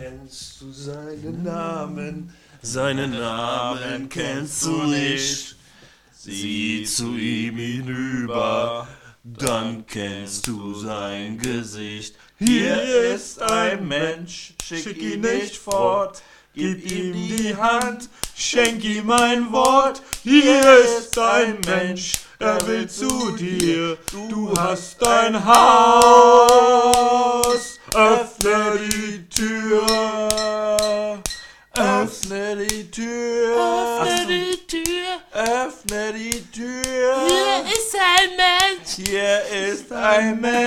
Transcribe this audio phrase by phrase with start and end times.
[0.00, 2.32] Kennst du seinen Namen?
[2.62, 5.56] Seinen Namen kennst du nicht.
[6.10, 8.88] Sieh zu ihm hinüber,
[9.22, 12.16] dann kennst du sein Gesicht.
[12.38, 12.82] Hier
[13.14, 16.22] ist ein Mensch, schick ihn nicht fort.
[16.54, 20.00] Gib ihm die Hand, schenk ihm ein Wort.
[20.22, 20.62] Hier
[20.96, 23.96] ist ein Mensch, er will zu dir.
[24.10, 25.60] Du hast ein Haus,
[27.94, 29.86] öffne die Tür.
[31.76, 33.56] Öffne die Tür.
[33.56, 35.20] Öffne die Tür.
[35.32, 37.28] Öffne die Tür.
[37.28, 38.90] Hier ist ein Mensch.
[39.06, 40.60] Hier ist ein Mensch.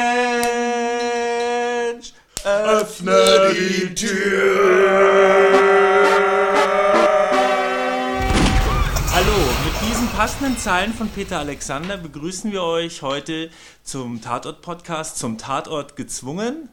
[2.43, 5.92] Öffne die Tür.
[10.15, 13.49] Passenden Zahlen von Peter Alexander begrüßen wir euch heute
[13.81, 16.69] zum Tatort-Podcast, zum Tatort gezwungen.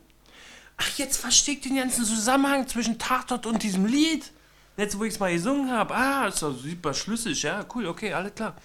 [0.77, 4.31] Ach, jetzt verstehe ich den ganzen Zusammenhang zwischen Tatort und diesem Lied.
[4.77, 5.95] Jetzt, wo ich es mal gesungen habe.
[5.95, 7.43] Ah, ist doch super schlüssig.
[7.43, 8.57] Ja, cool, okay, alles klar.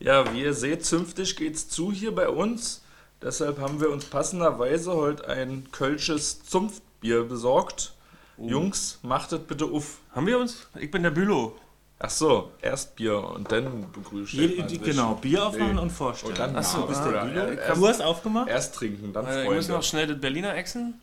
[0.00, 2.82] Ja, wie ihr seht, zünftig geht's zu hier bei uns.
[3.22, 7.94] Deshalb haben wir uns passenderweise heute ein kölsches Zunftbier besorgt.
[8.36, 9.98] Jungs, machtet bitte uff.
[10.12, 10.66] Haben wir uns?
[10.74, 11.56] Ich bin der Bülow.
[12.00, 13.86] Ach so, erst Bier und dann
[14.32, 15.80] die, genau, Bier aufmachen Nee.
[15.80, 16.32] und vorstellen.
[16.32, 17.52] Und dann Ach so, bist der Ja, Bülow?
[17.60, 18.48] ja, Du hast aufgemacht?
[18.48, 19.86] Erst trinken, dann Äh, ich muss noch Freunde.
[19.86, 20.94] schnell das Berliner Exen.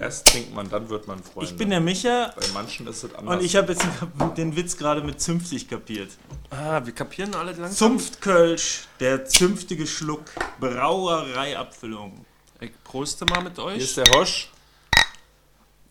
[0.00, 1.50] Erst trinkt man, dann wird man Freunde.
[1.50, 3.38] Ich bin der Micha Bei manchen ist es anders.
[3.38, 3.84] und ich habe jetzt
[4.36, 6.12] den Witz gerade mit zünftig kapiert.
[6.50, 7.72] Ah, wir kapieren alle langsam.
[7.98, 10.22] Zunftkölsch, der zünftige Schluck,
[10.60, 12.24] Brauereiabfüllung.
[12.60, 13.78] Ich proste mal mit Hier euch.
[13.78, 14.50] ist der Hosch.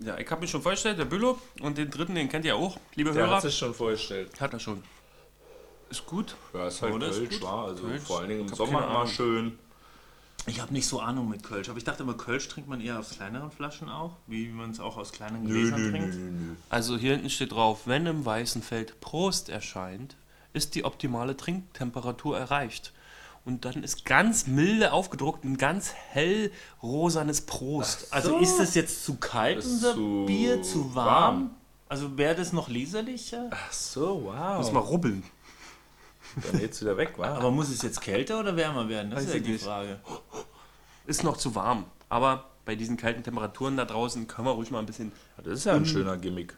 [0.04, 1.38] Ja, ich habe mich schon vorgestellt, der Bülow.
[1.62, 3.36] Und den dritten, den kennt ihr auch, liebe Der Hörer.
[3.38, 4.30] hat sich schon vorgestellt.
[4.40, 4.84] Hat er schon.
[5.90, 6.36] Ist gut.
[6.54, 7.66] Ja, ist halt Oder Kölsch, war.
[7.68, 8.02] Also Kölsch.
[8.04, 9.58] vor allen Dingen im Sommer immer schön.
[10.46, 13.00] Ich habe nicht so Ahnung mit Kölsch, aber ich dachte immer, Kölsch trinkt man eher
[13.00, 16.16] aus kleineren Flaschen auch, wie man es auch aus kleinen Nö, Gläsern nö, trinkt.
[16.16, 16.56] nö.
[16.70, 20.18] Also hier hinten steht drauf, wenn im weißen Feld Prost erscheint,
[20.52, 22.92] ist die optimale Trinktemperatur erreicht.
[23.46, 28.08] Und dann ist ganz milde aufgedruckt ein ganz hell rosanes Prost.
[28.12, 31.06] Also ist es jetzt zu kalt, Ist unser zu Bier, zu warm?
[31.06, 31.52] warm.
[31.90, 33.50] Also wäre das noch leserlicher?
[33.52, 34.58] Ach so, wow.
[34.58, 35.24] Muss mal rubbeln.
[36.50, 37.36] Dann geht's wieder weg, wa?
[37.36, 39.12] Aber muss es jetzt kälter oder wärmer werden?
[39.12, 39.64] Das Weiß ist ja die nicht.
[39.64, 40.00] Frage.
[41.06, 41.86] Ist noch zu warm.
[42.10, 45.12] Aber bei diesen kalten Temperaturen da draußen können wir ruhig mal ein bisschen
[45.44, 46.56] Das ist ja ein schöner Gimmick.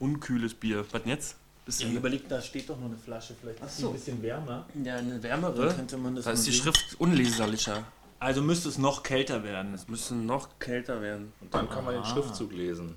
[0.00, 0.84] unkühles Bier.
[0.90, 1.36] Was denn jetzt?
[1.64, 3.88] Bist Ja, überlege, da steht doch noch eine Flasche, vielleicht ist so.
[3.88, 4.66] ein bisschen wärmer.
[4.84, 5.74] ja, eine Dann wärmere.
[5.74, 6.62] könnte man das Da ist die sehen.
[6.62, 7.84] Schrift unleserlicher.
[8.18, 9.72] Also müsste es noch kälter werden.
[9.74, 11.32] Es müsste noch kälter werden.
[11.40, 12.96] Und dann kann man den Schriftzug lesen.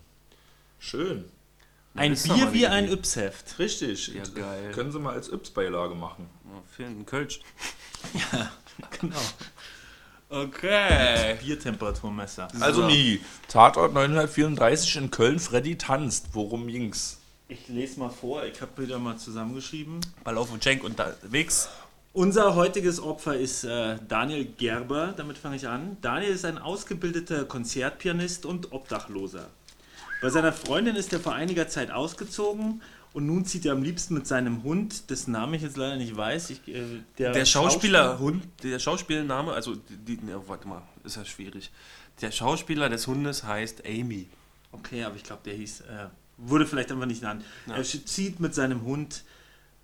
[0.80, 1.26] Schön.
[1.96, 2.88] Ein Bier wie ein.
[2.92, 3.58] Yps-Heft.
[3.58, 4.10] Richtig.
[4.10, 4.72] Ja, geil.
[4.74, 6.30] Können Sie mal als Yps-Beilage machen.
[6.46, 7.40] Oh, für einen Kölsch.
[9.02, 9.16] Genau.
[10.30, 11.36] Okay.
[11.44, 12.48] Biertemperaturmesser.
[12.60, 13.22] Also nie.
[13.48, 16.28] Tatort 934 in Köln, Freddy tanzt.
[16.34, 17.18] Worum ging's?
[17.50, 20.02] Ich lese mal vor, ich habe wieder mal zusammengeschrieben.
[20.24, 21.70] Ballauf und Cenk unterwegs.
[22.12, 25.98] Unser heutiges Opfer ist äh, Daniel Gerber, damit fange ich an.
[26.02, 29.48] Daniel ist ein ausgebildeter Konzertpianist und Obdachloser.
[30.22, 32.82] Bei seiner Freundin ist er vor einiger Zeit ausgezogen
[33.14, 36.18] und nun zieht er am liebsten mit seinem Hund, dessen Namen ich jetzt leider nicht
[36.18, 36.50] weiß.
[36.50, 41.72] Ich, äh, Der Schauspieler, Hund, der Schauspielname, also, die, ne, warte mal, ist ja schwierig.
[42.20, 44.28] Der Schauspieler des Hundes heißt Amy.
[44.72, 47.44] Okay, aber ich glaube, der hieß, äh, wurde vielleicht einfach nicht genannt.
[47.68, 49.24] Er sch- zieht mit seinem Hund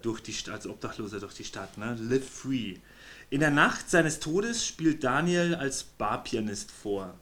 [0.02, 1.98] durch die Stadt, als Obdachloser durch die Stadt, ne?
[2.00, 2.76] Live free.
[3.30, 7.14] In der Nacht seines Todes spielt Daniel als Barpianist vor.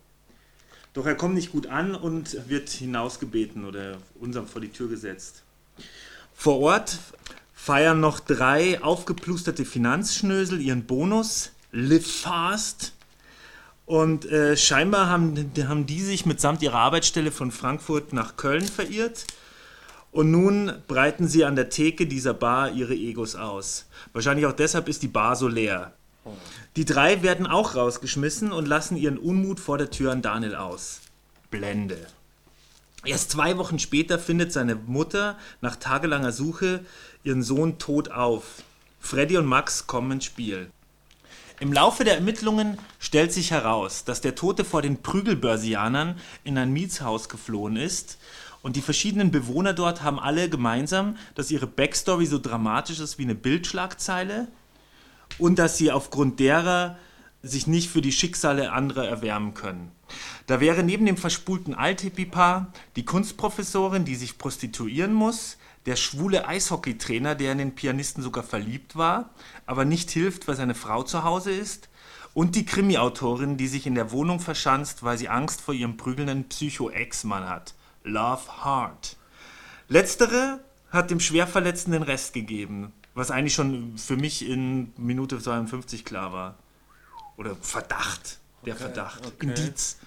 [0.94, 5.44] Doch er kommt nicht gut an und wird hinausgebeten oder unserem vor die Tür gesetzt.
[6.34, 6.98] Vor Ort
[7.54, 12.92] feiern noch drei aufgeplusterte Finanzschnösel ihren Bonus, Live Fast.
[13.92, 19.26] Und äh, scheinbar haben, haben die sich mitsamt ihrer Arbeitsstelle von Frankfurt nach Köln verirrt.
[20.14, 23.88] Und nun breiten sie an der Theke dieser Bar ihre Egos aus.
[24.14, 25.92] Wahrscheinlich auch deshalb ist die Bar so leer.
[26.78, 31.02] Die drei werden auch rausgeschmissen und lassen ihren Unmut vor der Tür an Daniel aus.
[31.50, 31.98] Blende.
[33.04, 36.80] Erst zwei Wochen später findet seine Mutter nach tagelanger Suche
[37.26, 38.64] ihren Sohn tot auf.
[39.02, 40.72] Freddy und Max kommen ins Spiel.
[41.62, 46.74] Im Laufe der Ermittlungen stellt sich heraus, dass der Tote vor den Prügelbörsianern in ein
[46.74, 48.18] Mietshaus geflohen ist
[48.64, 53.26] und die verschiedenen Bewohner dort haben alle gemeinsam, dass ihre Backstory so dramatisch ist wie
[53.26, 54.48] eine Bildschlagzeile
[55.38, 56.98] und dass sie aufgrund derer
[57.44, 59.92] sich nicht für die Schicksale anderer erwärmen können.
[60.48, 67.36] Da wäre neben dem verspulten Althippie-Paar die Kunstprofessorin, die sich prostituieren muss, der schwule Eishockeytrainer,
[67.36, 69.32] der in den Pianisten sogar verliebt war,
[69.66, 71.90] aber nicht hilft, weil seine Frau zu Hause ist,
[72.34, 76.46] und die Krimi-Autorin, die sich in der Wohnung verschanzt, weil sie Angst vor ihrem prügelnden
[76.46, 77.74] Psycho-Ex-Mann hat.
[78.04, 79.18] Love Hard.
[79.90, 86.06] Letztere hat dem Schwerverletzten den Rest gegeben, was eigentlich schon für mich in Minute 52
[86.06, 86.58] klar war.
[87.36, 89.48] Oder Verdacht, der Verdacht, okay.
[89.48, 89.98] Indiz.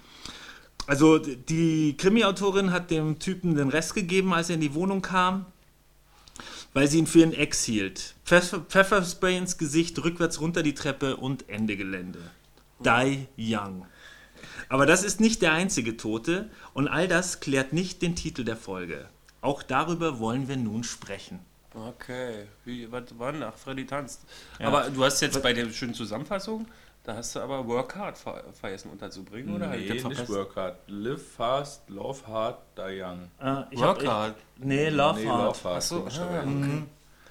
[0.86, 5.46] Also die Krimi-Autorin hat dem Typen den Rest gegeben, als er in die Wohnung kam,
[6.74, 8.14] weil sie ihn für ihren Ex hielt.
[8.24, 12.20] Pfeffer, Pfefferspray ins Gesicht, rückwärts runter die Treppe und Ende Gelände.
[12.80, 13.86] Die Young.
[14.68, 18.56] Aber das ist nicht der einzige Tote und all das klärt nicht den Titel der
[18.56, 19.08] Folge.
[19.40, 21.40] Auch darüber wollen wir nun sprechen.
[21.74, 22.46] Okay.
[22.64, 23.42] Wie, was war denn?
[23.42, 24.22] Ach, Freddy tanzt.
[24.58, 26.66] Aber du hast jetzt bei der schönen Zusammenfassung,
[27.04, 29.74] da hast du aber Work Hard ver vergessen unterzubringen, oder?
[29.76, 30.76] Ich Nee, das nicht work hard.
[30.86, 33.30] Live fast, love hard, die young.
[33.70, 34.36] Ich Work hab, Hard.
[34.58, 35.42] Ich, nee, Love nee, Hard.
[35.62, 35.76] love hard.
[35.76, 36.44] Achso, ah,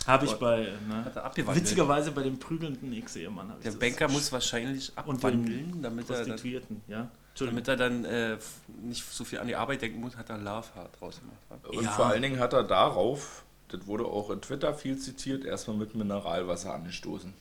[0.06, 0.68] Habe ich bei.
[0.88, 1.12] Ne?
[1.16, 1.56] Er.
[1.56, 3.52] Witzigerweise bei dem prügelnden Ex-Ehemann.
[3.58, 6.40] ich Der Banker muss wahrscheinlich Und abwandeln, damit er, dann,
[6.88, 7.10] ja.
[7.40, 8.38] Damit er dann äh,
[8.84, 11.66] nicht so viel an die Arbeit denken muss, hat er Love Hard draus gemacht.
[11.68, 11.92] Und Ja.
[11.92, 15.96] vor allen Dingen hat er darauf, das wurde auch in Twitter viel zitiert, erstmal mit
[15.96, 17.34] Mineralwasser angestoßen.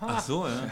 [0.00, 0.70] Ach so, ja.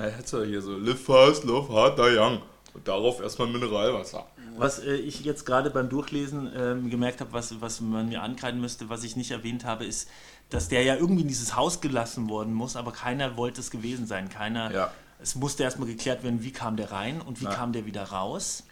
[0.00, 2.40] Na, jetzt er hier so, live fast, love hard, die young.
[2.72, 4.24] Und darauf erstmal Mineralwasser.
[4.56, 8.62] Was äh, ich jetzt gerade beim Durchlesen ähm, gemerkt habe, was, was man mir ankreiden
[8.62, 10.08] müsste, was ich nicht erwähnt habe, ist,
[10.48, 14.06] dass der ja irgendwie in dieses Haus gelassen worden muss, aber keiner wollte es gewesen
[14.06, 14.30] sein.
[14.30, 14.72] Keiner.
[14.72, 14.90] Ja.
[15.20, 17.50] Es musste erstmal geklärt werden, wie kam der rein und wie Ja.
[17.50, 18.62] kam der wieder raus.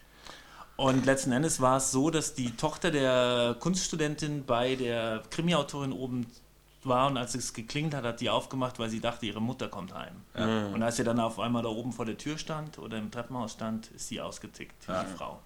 [0.77, 6.27] Und letzten Endes war es so, dass die Tochter der Kunststudentin bei der Krimi-Autorin oben
[6.89, 9.95] war und als es geklingelt hat, hat die aufgemacht, weil sie dachte, ihre Mutter kommt
[9.95, 10.15] heim.
[10.75, 13.53] Und als sie dann auf einmal da oben vor der Tür stand oder im Treppenhaus
[13.53, 15.41] stand, ist sie ausgetickt, die Frau.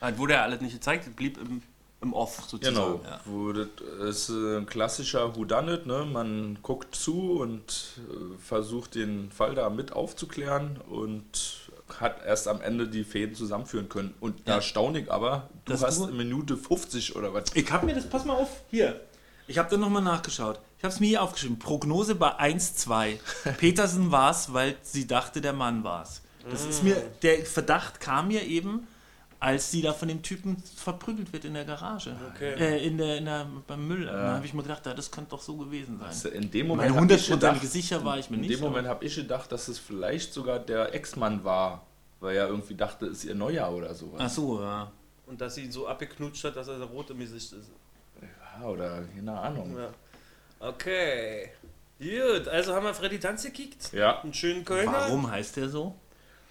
[0.00, 1.62] Ah, wurde ja alles nicht gezeigt, blieb im,
[2.02, 2.76] im Off sozusagen.
[2.76, 3.00] Genau.
[3.24, 3.68] Wo das
[4.00, 6.04] ist ein klassischer Whodunit, ne?
[6.04, 11.62] Man guckt zu und äh, versucht den Fall da mit aufzuklären und
[11.98, 14.12] hat erst am Ende die Fäden zusammenführen können.
[14.20, 14.56] Und Ja.
[14.56, 17.44] erstaunlich aber, du Dass hast du- in Minute 50 oder was.
[17.54, 19.00] Ich habe mir das, pass mal auf, hier.
[19.48, 20.58] Ich habe dann nochmal nachgeschaut.
[20.78, 21.58] Ich habe es mir hier aufgeschrieben.
[21.58, 23.18] Prognose bei 1-2.
[23.58, 26.22] Petersen war es, weil sie dachte, der Mann war es.
[26.50, 28.86] Das ist mir, der Verdacht kam mir eben,
[29.40, 32.14] als sie da von dem Typen verprügelt wird in der Garage.
[32.34, 32.54] Okay.
[32.54, 34.06] Äh, in der, in der, beim Müll.
[34.06, 36.32] Da habe ich mir gedacht, ja, das könnte doch so gewesen sein.
[36.32, 38.54] In dem Moment gedacht- sicher war ich mir In nicht.
[38.54, 41.84] dem Moment habe ich gedacht, dass es vielleicht sogar der Ex-Mann war,
[42.20, 44.20] weil er irgendwie dachte, es ist ihr Neujahr oder sowas.
[44.20, 44.90] Ach so, ja.
[45.26, 47.70] Und dass sie ihn so abgeknutscht hat, dass er rot im Gesicht ist.
[48.60, 49.76] Ja, oder keine Ahnung.
[49.76, 49.90] Ja.
[50.68, 51.50] Okay.
[51.98, 53.92] Gut, also haben wir Freddy Tanz gekickt.
[53.92, 54.22] Ja.
[54.22, 54.92] Einen schönen Kölner.
[54.92, 55.94] Warum heißt der so?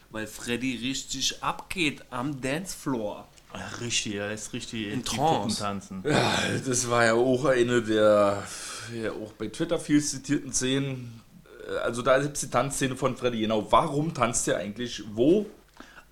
[0.10, 3.28] Weil Freddy richtig abgeht am Dancefloor.
[3.54, 5.60] Ach, richtig, er ist richtig In Trance.
[5.60, 6.04] Tanzen.
[6.06, 8.44] Ja, das war ja auch eine der
[8.94, 11.22] ja, auch bei Twitter viel zitierten Szenen.
[11.84, 13.42] Also da gibt es die Tanzszene von Freddy.
[13.42, 15.46] Genau, warum tanzt er eigentlich wo?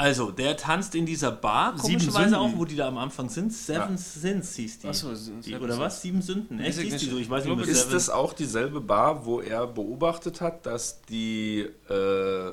[0.03, 3.53] Also, der tanzt in dieser Bar, komischerweise auch, wo die da am Anfang sind.
[3.53, 3.97] Seven Ja.
[3.97, 4.87] Sins hieß die.
[4.89, 6.01] Ach so, die Seven oder was?
[6.01, 6.59] Sieben Sünden.
[6.59, 7.17] Echt hieß die so?
[7.17, 11.01] Ich weiß Ich nicht, ob Ist das auch dieselbe Bar, wo er beobachtet hat, dass
[11.03, 12.51] die äh,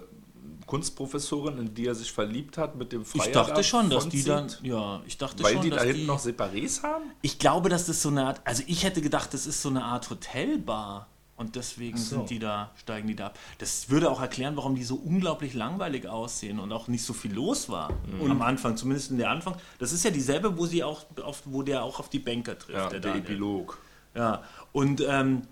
[0.66, 4.22] Kunstprofessorin, in die er sich verliebt hat, mit dem Freier Ich dachte schon, dass die
[4.22, 7.02] dann, ja, ich dachte Weil schon, die dass da hinten die, noch Separés haben?
[7.22, 9.82] ich glaube, dass das so eine Art, also ich hätte gedacht, das ist so eine
[9.84, 11.08] Art Hotelbar
[11.40, 12.16] und deswegen so.
[12.16, 13.38] sind die da, steigen die da ab.
[13.58, 17.32] Das würde auch erklären, warum die so unglaublich langweilig aussehen und auch nicht so viel
[17.32, 17.90] los war
[18.20, 18.30] Mhm.
[18.30, 19.54] am Anfang, zumindest in der Anfang.
[19.78, 22.76] Das ist ja dieselbe, wo sie auch, auf, wo der auch auf die Banker trifft.
[22.78, 23.22] Ja, der, Daniel.
[23.22, 23.78] Epilog.
[24.14, 24.42] Ja,
[24.72, 25.42] und ähm,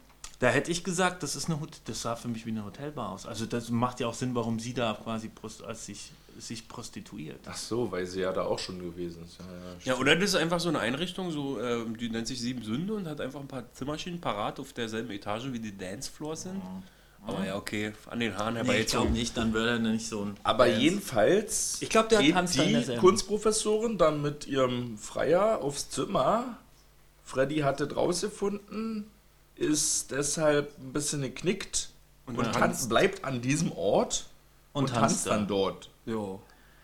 [0.40, 3.09] da hätte ich gesagt, das ist eine Hot das sah für mich wie eine Hotelbar
[3.11, 3.25] aus.
[3.25, 5.30] Also das macht ja auch Sinn, warum sie da quasi
[5.66, 7.40] als sich, sich prostituiert.
[7.47, 9.38] Ach so, weil sie ja da auch schon gewesen ist.
[9.38, 12.40] Ja, ja, Ja, oder das ist einfach so eine Einrichtung, so, ähm, die nennt sich
[12.40, 16.42] Sieben Sünde und hat einfach ein paar Zimmermaschinen parat auf derselben Etage wie die Dancefloors
[16.42, 16.62] sind.
[17.26, 20.25] Aber ja, okay, an den Haaren Nee, ich glaube nicht, dann würde er nicht so
[20.25, 20.37] ein.
[20.45, 20.80] Aber Dance.
[20.80, 22.97] jedenfalls Ich glaub, der geht tanzt da in die.
[22.97, 26.59] Kunstprofessorin dann mit ihrem Freier aufs Zimmer.
[27.25, 29.11] Freddy hatte rausgefunden,
[29.57, 31.90] ist deshalb ein bisschen geknickt
[32.25, 34.26] und, dann tanzt, bleibt an diesem Ort
[34.73, 35.47] und, Und tanzt, tanzt dann da.
[35.47, 35.90] dort.
[36.09, 36.38] Ja.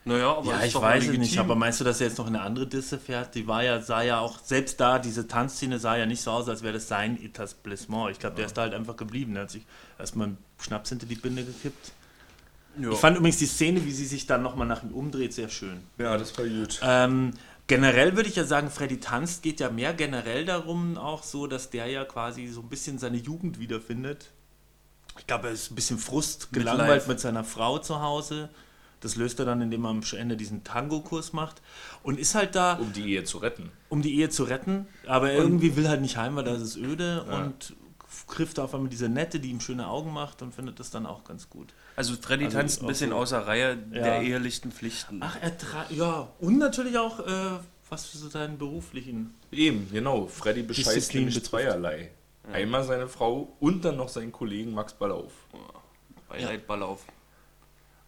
[0.07, 2.37] Naja, aber Ja, ich weiß es nicht, aber meinst du, dass er jetzt noch in
[2.37, 3.35] eine andere Disse fährt?
[3.35, 6.49] Die war ja, sah ja auch, selbst da, diese Tanzszene sah ja nicht so aus,
[6.49, 8.11] als wäre das sein Etablissement.
[8.11, 9.33] Ich glaube, der ist da halt einfach geblieben.
[9.33, 9.65] Der hat sich
[9.99, 11.93] erstmal einen Schnaps hinter die Binde gekippt.
[12.79, 12.91] Ja.
[12.91, 15.81] Ich fand übrigens die Szene, wie sie sich dann nochmal nach ihm umdreht, sehr schön.
[15.97, 16.81] Ja, das war gut.
[16.83, 17.33] Ähm,
[17.67, 21.71] generell würde ich ja sagen, Freddy tanzt geht ja mehr generell darum auch so, dass
[21.71, 24.33] der ja quasi so ein bisschen seine Jugend wiederfindet.
[25.19, 28.51] Ich glaube, er ist ein bisschen Frust, gelangweilt mit seiner Frau zu Hause.
[29.05, 31.61] Das löst er dann, indem er am Ende diesen Tango-Kurs macht.
[32.03, 33.71] Und ist halt da, Um die Ehe zu retten.
[33.91, 34.87] um die Ehe zu retten.
[35.07, 37.23] Aber irgendwie will halt nicht heim, weil da ist es öde.
[37.25, 37.77] Und
[38.29, 41.25] trifft auf einmal diese Nette, die ihm schöne Augen macht und findet das dann auch
[41.25, 41.75] ganz gut.
[41.97, 44.23] Also Freddy auch tanzt ein bisschen so- außer Reihe der Ja.
[44.23, 45.19] ehelichten Pflichten.
[45.21, 47.59] Ach, er tra ja, und natürlich auch äh,
[47.91, 49.35] was für seinen beruflichen.
[49.51, 50.27] Eben, genau.
[50.29, 51.51] Freddy bescheißt Disziplin nämlich betrifft.
[51.51, 52.11] zweierlei.
[52.53, 55.33] Einmal seine Frau und dann noch seinen Kollegen Max Ballauf.
[56.29, 57.05] Beileid Ballauf.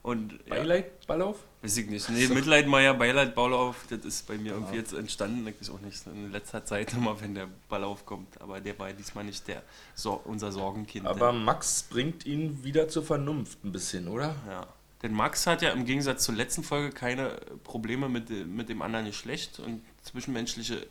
[0.07, 1.37] Und ja, Beileid Ballauf?
[1.63, 2.09] weiß ich nicht.
[2.11, 5.45] Nee, Mitleid Meier, Beileid Ballauf, das ist bei mir irgendwie jetzt entstanden.
[5.49, 8.41] Ich weiß auch nicht, in letzter Zeit immer, wenn der Ballauf kommt.
[8.41, 9.63] Aber der war diesmal nicht der
[9.97, 11.09] Sor unser Sorgenkind.
[11.09, 14.37] Aber Max bringt ihn wieder zur Vernunft ein bisschen, oder?
[14.49, 14.69] Ja.
[15.03, 19.07] Denn Max hat ja im Gegensatz zur letzten Folge keine Probleme mit, mit dem anderen
[19.07, 20.87] Geschlecht und zwischenmenschliche.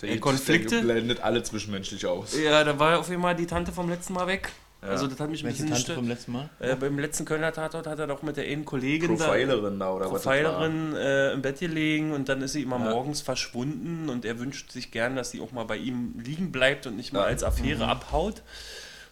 [0.00, 0.76] Der, Äh, Konflikte?
[0.76, 2.34] Der blendet alle zwischenmenschlich aus.
[2.38, 4.50] Ja, da war auf einmal die Tante vom letzten Mal weg.
[4.82, 4.88] Ja.
[4.88, 6.48] Also, das hat mich ein Welche bisschen Tante vom letzten Mal?
[6.58, 9.26] Äh, beim letzten Kölner Tatort hat er doch mit der einen Kollegin da.
[9.26, 10.22] Profilerin da oder was?
[10.22, 10.32] das war.
[10.34, 12.90] Profilerin äh, im Bett gelegen und dann ist sie immer Ja.
[12.90, 16.86] morgens verschwunden und er wünscht sich gern, dass sie auch mal bei ihm liegen bleibt
[16.86, 17.24] und nicht mal Ja.
[17.26, 17.90] als Affäre Mhm.
[17.90, 18.42] abhaut,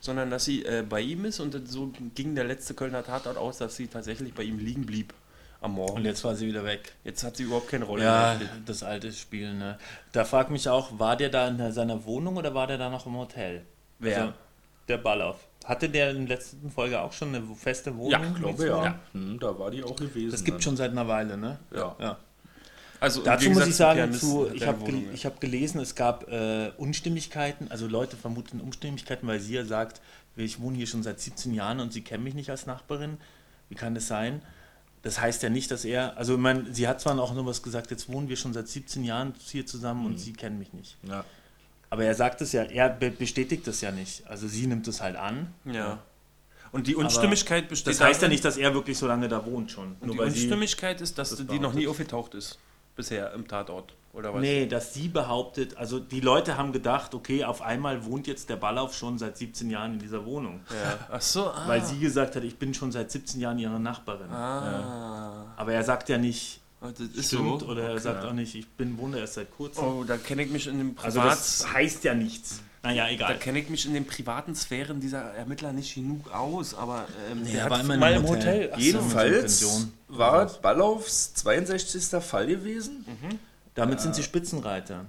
[0.01, 3.59] sondern dass sie äh, bei ihm ist und so ging der letzte Kölner Tatort aus,
[3.59, 5.13] dass sie tatsächlich bei ihm liegen blieb
[5.61, 5.97] am Morgen.
[5.99, 6.93] Und jetzt war sie wieder weg.
[7.05, 8.49] Jetzt hat sie überhaupt keine Rolle Ja, mehr.
[8.65, 9.77] das alte Spiel, ne?
[10.13, 13.05] Da fragt mich auch, war der da in seiner Wohnung oder war der da noch
[13.07, 13.67] im Hotel?
[13.99, 14.21] Wer?
[14.23, 14.33] Also,
[14.87, 15.48] der Ballauf.
[15.69, 18.11] Hatte der in der letzten Folge auch schon eine feste Wohnung?
[18.11, 18.99] Ja, Ich glaube ja.
[19.13, 20.31] Hm, da war die auch gewesen.
[20.31, 20.63] Das gibt dann.
[20.63, 21.59] schon seit einer Weile, ne?
[21.75, 21.95] Ja.
[22.01, 22.17] ja.
[23.01, 25.11] Also Dazu muss ich sagen, zu, ich habe gel ja.
[25.13, 30.01] ich hab gelesen, es gab äh, Unstimmigkeiten, also Leute vermuten Unstimmigkeiten, weil sie ja sagt,
[30.37, 33.19] ich wohne hier schon seit 17 Jahren und sie kennen mich nicht als Nachbarin.
[33.69, 34.41] Wie kann das sein?
[35.03, 37.63] Das heißt ja nicht, dass er, also ich meine, sie hat zwar auch nur was
[37.63, 40.07] gesagt, jetzt wohnen wir schon seit 17 Jahren hier zusammen Mhm.
[40.07, 40.97] und sie kennen mich nicht.
[41.09, 41.25] Ja.
[41.91, 44.27] Aber er sagt es ja, er be bestätigt das ja nicht.
[44.29, 45.53] Also sie nimmt es halt an.
[45.65, 45.99] Ja.
[46.71, 49.71] Und die Unstimmigkeit besteht Das heißt ja nicht, dass er wirklich so lange da wohnt
[49.71, 49.97] schon.
[50.01, 52.59] Und die Unstimmigkeit ist, dass das die noch nie aufgetaucht ist.
[52.95, 53.95] Bisher im Tatort.
[54.13, 54.41] Oder was?
[54.41, 58.57] Nee, dass sie behauptet, also die Leute haben gedacht, okay, auf einmal wohnt jetzt der
[58.57, 60.61] Ballauf schon seit 17 Jahren in dieser Wohnung.
[60.71, 60.99] Ja.
[61.13, 61.69] Ach so, ah.
[61.69, 64.31] Weil sie gesagt hat, ich bin schon seit 17 Jahren ihre Nachbarin.
[64.31, 65.55] Ah.
[65.57, 67.67] Aber er sagt ja nicht, Das ist stimmt, so.
[67.67, 68.01] oder er Okay.
[68.03, 69.85] sagt auch nicht, ich bin wohne erst seit kurzem.
[69.85, 72.61] Oh, da kenne ich mich in dem also Privat das heißt ja nichts.
[72.85, 73.39] Naja, da egal.
[73.39, 77.55] kenne ich mich in den privaten Sphären dieser Ermittler nicht genug aus, aber ähm, Nee,
[77.57, 78.67] er hat war immer in mal im Hotel.
[78.67, 78.71] Hotel.
[78.75, 78.81] So.
[78.81, 79.93] Jedenfalls Pension.
[80.07, 82.23] war Ballaufs 62.
[82.23, 83.05] Fall gewesen.
[83.75, 85.07] Damit sind sie Spitzenreiter.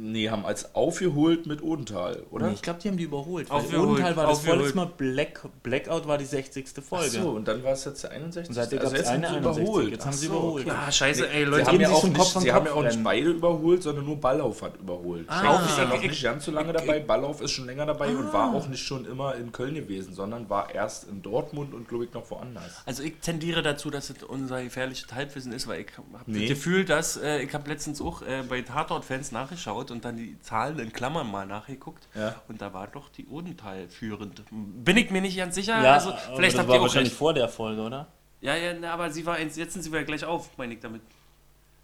[0.00, 2.46] Nee, haben als aufgeholt mit Odenthal, oder?
[2.46, 3.50] Nee, ich glaube, die haben die überholt.
[3.50, 6.66] Weil Aufgeholt, Odenthal war das vorletzte Mal, Black, Blackout war die 60.
[6.78, 7.10] Ach Folge.
[7.10, 8.48] so, und dann war es jetzt der 61.
[8.50, 9.62] Und seitdem also jetzt haben eine sie 61.
[9.64, 9.90] überholt.
[9.90, 10.66] Jetzt haben sie Ach überholt.
[10.66, 10.76] okay.
[10.86, 11.64] Ah, scheiße, ey, Sie Leute.
[11.66, 14.16] haben, geben ja auch nicht, sie haben ja Kopf auch nicht beide überholt, sondern nur
[14.20, 15.24] Ballauf hat überholt.
[15.28, 15.42] Ah.
[15.42, 17.00] Ballauf ist ja noch Ich- nicht ganz so lange dabei.
[17.00, 20.48] Ballauf ist schon länger dabei und war auch nicht schon immer in Köln gewesen, sondern
[20.48, 22.82] war erst in Dortmund und glaube ich noch woanders.
[22.86, 26.40] Also ich tendiere dazu, dass es unser gefährliches Halbwissen ist, weil ich habe Nee.
[26.40, 30.38] das Gefühl, dass äh, ich habe letztens auch äh, bei Tatort-Fans nachgeschaut und dann die
[30.40, 32.34] Zahlen in Klammern mal nachgeguckt Ja.
[32.48, 34.42] und da war doch die Odenthal führend.
[34.50, 36.82] Bin ich mir nicht ganz sicher, Ja, also aber vielleicht das habt war ihr auch
[36.84, 37.18] wahrscheinlich recht.
[37.18, 38.08] vor der Folge, oder?
[38.40, 41.02] Ja, ja, na, aber sie war, jetzt setzen sie wieder gleich auf, meine ich damit.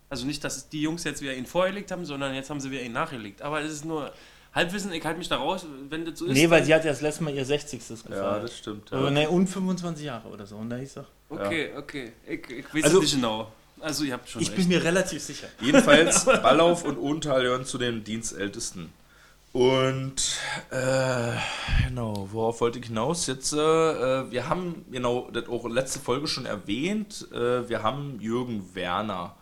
[0.08, 2.82] Also nicht, dass die Jungs jetzt wieder ihn vorgelegt haben, sondern jetzt haben sie wieder
[2.82, 3.42] ihn nachgelegt.
[3.42, 4.12] Aber es ist nur
[4.54, 6.34] Halbwissen, ich halte mich da raus, wenn das so ist.
[6.34, 7.80] Nee, weil sie hat ja das letzte Mal ihr 60.
[7.80, 8.10] gefeiert.
[8.22, 8.92] Ja, das stimmt.
[8.92, 9.10] Aber Ja.
[9.10, 10.56] ne, und 25 Jahre oder so.
[10.56, 11.08] Und da hieß doch.
[11.28, 12.12] Okay, okay.
[12.24, 13.50] Ich, ich weiß Also- es nicht genau.
[13.84, 14.56] Also ihr habt schon Ich recht.
[14.56, 15.46] bin mir relativ sicher.
[15.60, 18.90] Jedenfalls, Ballauf und gehören zu den Dienstältesten.
[19.52, 20.38] Und
[20.70, 21.32] äh,
[21.86, 23.26] genau, worauf wollte ich hinaus?
[23.26, 28.18] Jetzt, äh, äh, wir haben, genau, das auch letzte Folge schon erwähnt, äh, wir haben
[28.20, 29.36] Jürgen Werner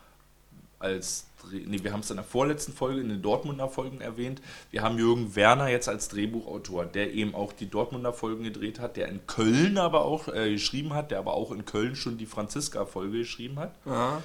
[0.80, 4.40] als, nee, wir haben es in der vorletzten Folge, in den Dortmunder Folgen erwähnt.
[4.70, 8.96] Wir haben Jürgen Werner jetzt als Drehbuchautor, der eben auch die Dortmunder Folgen gedreht hat,
[8.96, 12.26] der in Köln aber auch äh, geschrieben hat, der aber auch in Köln schon die
[12.26, 13.74] Franziska-Folge geschrieben hat.
[13.86, 14.22] Ja.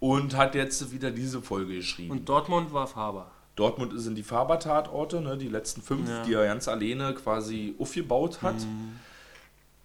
[0.00, 2.10] Und hat jetzt wieder diese Folge geschrieben.
[2.10, 3.30] Und Dortmund war Faber.
[3.56, 6.22] Dortmund sind die Faber-Tatorte, ne, die letzten fünf, Ja.
[6.24, 8.56] die er ganz alleine quasi aufgebaut hat.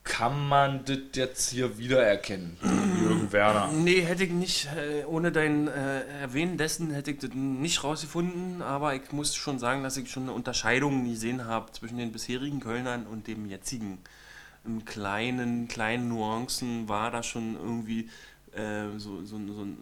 [0.09, 2.57] Kann man das jetzt hier wiedererkennen,
[2.99, 3.71] Jürgen Werner?
[3.71, 8.63] Nee, hätte ich nicht, äh, ohne dein äh, Erwähnen dessen, hätte ich das nicht rausgefunden,
[8.63, 12.59] aber ich muss schon sagen, dass ich schon eine Unterscheidung gesehen habe zwischen den bisherigen
[12.59, 13.99] Kölnern und dem jetzigen.
[14.65, 18.09] Im kleinen, kleinen Nuancen war da schon irgendwie
[18.53, 19.77] äh, so, so, so ein,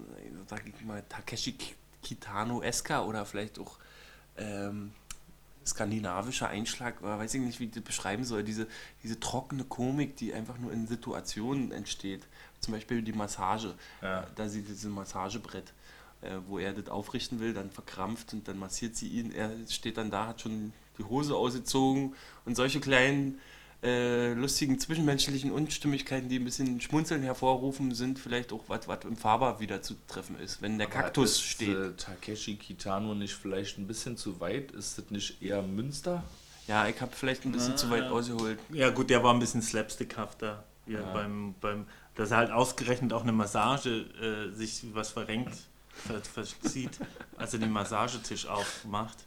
[0.47, 1.55] sag ich mal, Takeshi
[2.03, 3.77] Kitano-esker oder vielleicht auch
[4.37, 4.91] ähm,
[5.67, 8.67] skandinavischer Einschlag, oder weiß ich nicht, wie ich das beschreiben soll, diese,
[9.03, 12.23] diese trockene Komik, die einfach nur in Situationen entsteht.
[12.59, 13.75] Zum Beispiel die Massage.
[14.01, 14.25] Ja.
[14.35, 15.73] Da sieht dieses Massagebrett,
[16.21, 19.31] äh, wo er das aufrichten will, dann verkrampft und dann massiert sie ihn.
[19.31, 23.39] Er steht dann da, hat schon die Hose ausgezogen und solche kleinen
[23.83, 29.15] äh, lustigen zwischenmenschlichen Unstimmigkeiten, die ein bisschen Schmunzeln hervorrufen, sind vielleicht auch was, was im
[29.15, 31.77] Faber wieder zu treffen ist, wenn der Kaktus ist, steht.
[31.77, 34.71] Äh, Takeshi Kitano nicht vielleicht ein bisschen zu weit?
[34.71, 36.23] Ist das nicht eher Münster?
[36.67, 38.59] Ja, ich habe vielleicht ein bisschen zu weit ausgeholt.
[38.71, 40.63] Ja, gut, der war ein bisschen slapstickhafter.
[40.85, 41.13] Hier Ja.
[41.13, 43.89] beim, beim, dass er halt ausgerechnet auch eine Massage
[44.21, 45.53] äh, sich was verrenkt.
[45.93, 46.91] ver verzieht,
[47.37, 49.17] als er den Massagetisch aufmacht.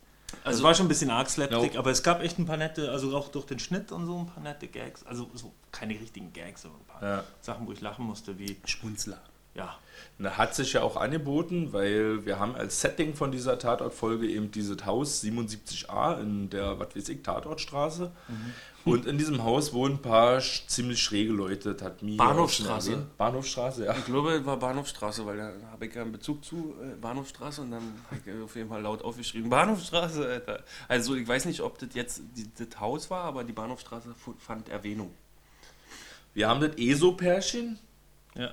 [0.44, 1.78] Also es war schon ein bisschen arg slapstick, No.
[1.78, 4.26] aber es gab echt ein paar nette, also auch durch den Schnitt und so ein
[4.26, 5.04] paar nette Gags.
[5.06, 7.25] Also so keine richtigen Gags, aber ein paar Ja.
[7.40, 9.18] Sachen, wo ich lachen musste, wie, Schmunzler.
[9.54, 9.76] Ja,
[10.19, 14.50] Da hat sich ja auch angeboten, weil wir haben als Setting von dieser Tatortfolge eben
[14.50, 18.12] dieses Haus 77a in der, was weiß ich, Tatortstraße.
[18.85, 21.75] Und in diesem Haus wohnen ein paar sch ziemlich schräge Leute.
[21.75, 22.92] Das hat mir Bahnhofstraße.
[22.92, 23.19] erwähnt.
[23.19, 23.95] Bahnhofstraße, ja.
[23.97, 27.61] Ich glaube, es war Bahnhofstraße, weil da habe ich ja einen Bezug zu äh, Bahnhofstraße
[27.61, 30.64] und dann habe ich auf jeden Fall laut aufgeschrieben, Bahnhofstraße, Alter.
[30.88, 34.69] Also ich weiß nicht, ob das jetzt die, das Haus war, aber die Bahnhofstraße fand
[34.71, 35.11] Erwähnung.
[36.33, 37.78] Wir haben das ESO-Pärchen.
[38.35, 38.50] ja.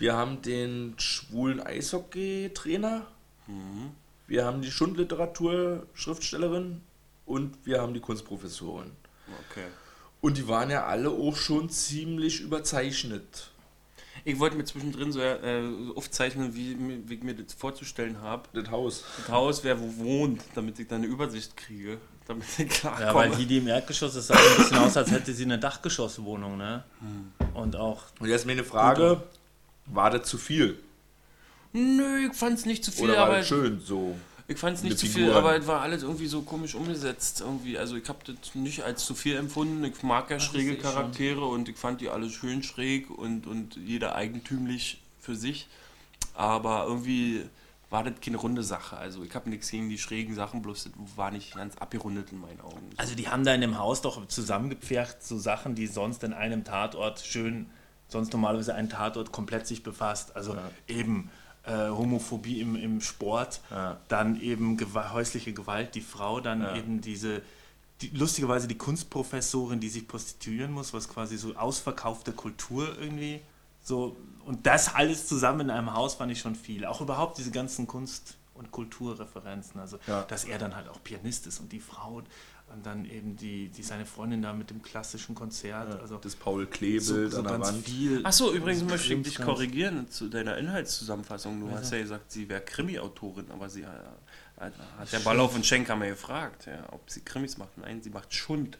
[0.00, 3.06] Wir haben den schwulen Eishockey-Trainer.
[4.26, 6.80] Wir haben die Schundliteratur-Schriftstellerin.
[7.26, 8.90] Und wir haben die Kunstprofessorin.
[9.50, 9.66] Okay.
[10.20, 13.50] Und die waren ja alle auch schon ziemlich überzeichnet.
[14.24, 15.62] Ich wollte mir zwischendrin so äh,
[15.94, 18.48] aufzeichnen, wie, mir- wie ich mir das vorzustellen habe.
[18.52, 19.04] Das Haus.
[19.18, 21.98] Das Haus, wer wo wohnt, damit ich dann eine Übersicht kriege.
[22.26, 23.06] Damit ich klarkomme.
[23.06, 25.58] Ja, weil hier die im Erdgeschoss, das sah ein bisschen aus, als hätte sie eine
[25.58, 26.84] Dachgeschosswohnung, ne?
[27.54, 29.22] Und auch, Und jetzt mir eine Frage:
[29.92, 30.78] War das zu viel?
[31.72, 34.16] Nö, ich fand es nicht zu viel, Oder war aber das schön so?
[34.48, 37.40] Ich fand es nicht zu viel, aber es war alles irgendwie so komisch umgesetzt.
[37.40, 37.78] Irgendwie.
[37.78, 39.84] Also ich habe das nicht als zu viel empfunden.
[39.84, 40.90] Ich mag ja schräge ich schon.
[40.90, 45.68] Charaktere und ich fand die alle schön schräg und, und jeder eigentümlich für sich.
[46.34, 47.44] Aber irgendwie
[47.90, 48.96] war das keine runde Sache.
[48.96, 52.40] Also ich habe nichts gegen die schrägen Sachen, bloß das war nicht ganz abgerundet in
[52.40, 52.90] meinen Augen.
[52.96, 56.64] also die haben da in dem Haus doch zusammengepfercht, so Sachen, die sonst in einem
[56.64, 57.66] Tatort schön,
[58.10, 60.34] sonst normalerweise ein Tatort komplett sich befasst.
[60.36, 60.56] Also
[60.88, 61.30] eben
[61.64, 63.98] äh, Homophobie im, im Sport, Ja.
[64.08, 66.74] dann eben gewa häusliche Gewalt, die Frau, dann Ja.
[66.76, 67.42] eben diese,
[68.00, 73.40] die, lustigerweise die Kunstprofessorin, die sich prostituieren muss, was quasi so ausverkaufte Kultur irgendwie
[73.82, 76.84] so und das alles zusammen in einem Haus fand ich schon viel.
[76.86, 79.80] Auch überhaupt diese ganzen Kunst- und Kulturreferenzen.
[79.80, 80.22] Also, Ja.
[80.22, 82.22] dass er dann halt auch Pianist ist und die Frau
[82.72, 86.00] und dann eben die, die seine Freundin da mit dem klassischen Konzert.
[86.00, 87.84] Also, Das Paul so, Klee-Bild so an der ganz Wand.
[87.84, 88.20] viel.
[88.24, 91.60] Achso, übrigens möchte ich dich korrigieren zu deiner Inhaltszusammenfassung.
[91.60, 91.76] Du Ja.
[91.76, 93.86] hast ja gesagt, sie wäre Krimi-Autorin, aber sie äh,
[94.56, 97.76] hat der Ballauf und Schenker mir gefragt, ja, ob sie Krimis macht.
[97.78, 98.78] Nein, sie macht Schund.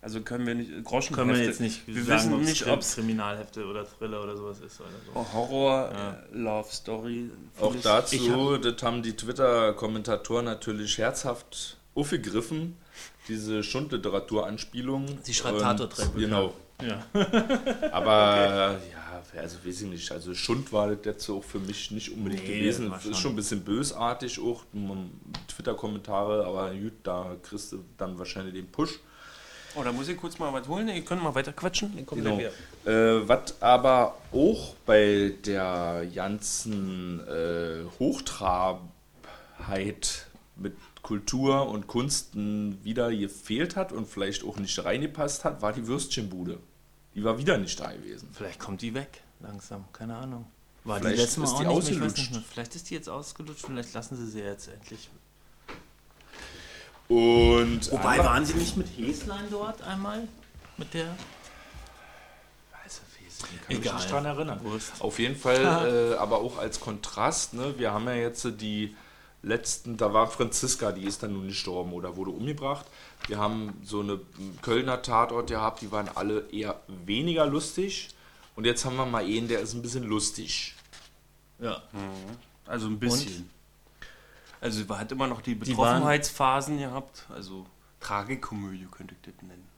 [0.00, 2.94] Also können wir nicht, Groschen Können wir jetzt nicht wir sagen, wissen nicht, ob es
[2.94, 4.80] Kriminalhefte oder Thriller oder sowas ist.
[4.80, 5.32] Oder so.
[5.32, 6.10] Horror, Ja.
[6.12, 7.30] äh, Love Story.
[7.60, 12.76] Auch dazu, das haben die Twitter-Kommentatoren natürlich herzhaft aufgegriffen,
[13.28, 15.06] diese Schundliteratur-Anspielung.
[15.22, 16.26] Sie schreibt Und- Tatort-Drehbücher.
[16.26, 16.54] Genau.
[16.80, 17.04] Ja.
[17.92, 20.12] Aber ja, also weiß ich nicht.
[20.12, 22.90] Also Schund war das jetzt auch für mich nicht unbedingt Nee, gewesen.
[22.90, 24.62] Das ist schon- ein bisschen bösartig auch.
[25.48, 29.00] Twitter-Kommentare, aber gut, da kriegst du dann wahrscheinlich den Push.
[29.74, 30.88] Oh, da muss ich kurz mal was holen.
[30.88, 32.06] Ihr könnt mal weiter quatschen.
[32.10, 32.38] Genau.
[32.38, 38.86] Äh, was aber auch bei der ganzen äh, Hochtrabheit
[40.56, 40.74] mit
[41.08, 46.58] Kultur und Kunsten wieder gefehlt hat und vielleicht auch nicht reingepasst hat, war die Würstchenbude.
[47.14, 48.28] Die war wieder nicht da gewesen.
[48.30, 50.44] Vielleicht kommt die weg, langsam, keine Ahnung.
[50.84, 52.18] War Vielleicht die letzte Mal ist auch die nicht, ausgelutscht.
[52.18, 52.42] nicht mehr.
[52.52, 55.08] Vielleicht ist die jetzt ausgelutscht, vielleicht lassen sie sie jetzt endlich.
[57.08, 60.28] Und Wobei, waren sie nicht mit Häslein dort einmal?
[60.76, 61.16] Mit der?
[62.86, 64.60] Ich, kann mich nicht dran erinnern.
[64.62, 64.92] Wurst.
[64.98, 68.94] Auf jeden Fall, äh, aber auch als Kontrast, ne, wir haben ja jetzt die
[69.42, 72.86] letzten, da war Franziska, die ist dann nun gestorben oder wurde umgebracht.
[73.26, 74.20] Wir haben so eine
[74.62, 78.08] Kölner Tatort gehabt, die waren alle eher weniger lustig.
[78.56, 80.74] Und jetzt haben wir mal einen, der ist ein bisschen lustig.
[81.60, 81.82] Ja.
[82.66, 83.48] Also ein bisschen.
[84.60, 87.26] Also sie hat immer noch die Betroffenheitsphasen gehabt.
[87.32, 87.66] Also
[88.00, 89.68] Tragikomödie könnte ich das nennen.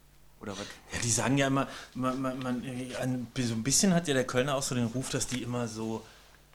[0.41, 0.65] Oder was?
[0.91, 2.63] Ja, die sagen ja immer, man, man, man,
[2.99, 5.67] ein, so ein bisschen hat ja der Kölner auch so den Ruf, dass die immer
[5.67, 6.03] so.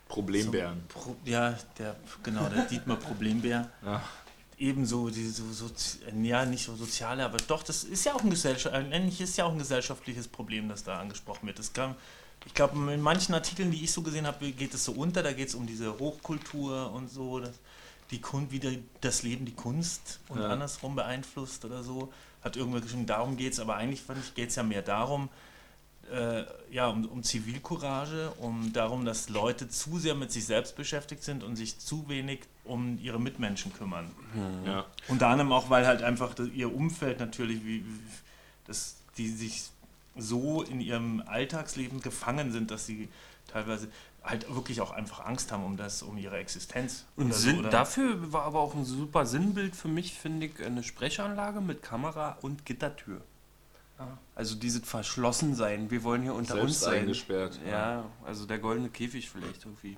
[0.07, 0.81] Problembären.
[0.93, 3.69] So, Pro, ja, der, genau, der Dietmar Problembär.
[3.85, 4.01] Ja.
[4.59, 5.69] Ebenso, die so, so,
[6.23, 9.45] ja, nicht so soziale, aber doch, das ist ja auch ein Gesellschaft, eigentlich ist ja
[9.45, 11.59] auch ein gesellschaftliches Problem, das da angesprochen wird.
[11.59, 11.93] Das kam,
[12.43, 15.31] ich glaube, in manchen Artikeln, die ich so gesehen habe, geht es so unter, da
[15.31, 17.53] geht es um diese Hochkultur und so, dass
[18.09, 20.47] die Kun wie die, das Leben die Kunst und Ja.
[20.49, 22.11] andersrum beeinflusst oder so.
[22.41, 24.01] Hat irgendwer geschrieben, darum geht es, aber eigentlich
[24.33, 25.29] geht es ja mehr darum,
[26.11, 31.23] äh, ja, um, um Zivilcourage, um darum, dass Leute zu sehr mit sich selbst beschäftigt
[31.23, 34.11] sind und sich zu wenig um ihre Mitmenschen kümmern.
[34.65, 34.85] Ja.
[35.07, 37.99] Unter anderem auch, weil halt einfach das, ihr Umfeld natürlich, wie, wie,
[38.65, 39.69] dass die sich
[40.17, 43.07] so in ihrem Alltagsleben gefangen sind, dass sie
[43.47, 43.87] teilweise
[44.23, 47.05] halt wirklich auch einfach Angst haben um das, um ihre Existenz.
[47.15, 47.69] Und oder so, Sinn, oder?
[47.69, 52.37] dafür war aber auch ein super Sinnbild für mich, finde ich, eine Sprechanlage mit Kamera
[52.41, 53.21] und Gittertür.
[54.35, 57.01] Also dieses Verschlossensein, wir wollen hier unter uns Selbst sein.
[57.01, 57.59] eingesperrt.
[57.69, 59.97] Ja, also der goldene Käfig vielleicht irgendwie.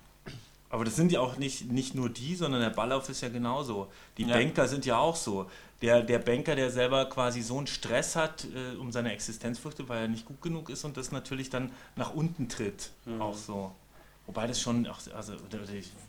[0.70, 3.92] Aber das sind ja auch nicht, nicht nur die, sondern der Ballauf ist ja genauso.
[4.18, 4.38] Die Ja.
[4.38, 5.50] Banker sind ja auch so.
[5.82, 9.90] Der, der Banker, der selber quasi so einen Stress hat äh, um seine Existenz fürchtet,
[9.90, 12.92] weil er nicht gut genug ist und das natürlich dann nach unten tritt.
[13.06, 13.22] Mhm.
[13.22, 13.72] Auch so.
[14.28, 15.34] Wobei das schon, auch, also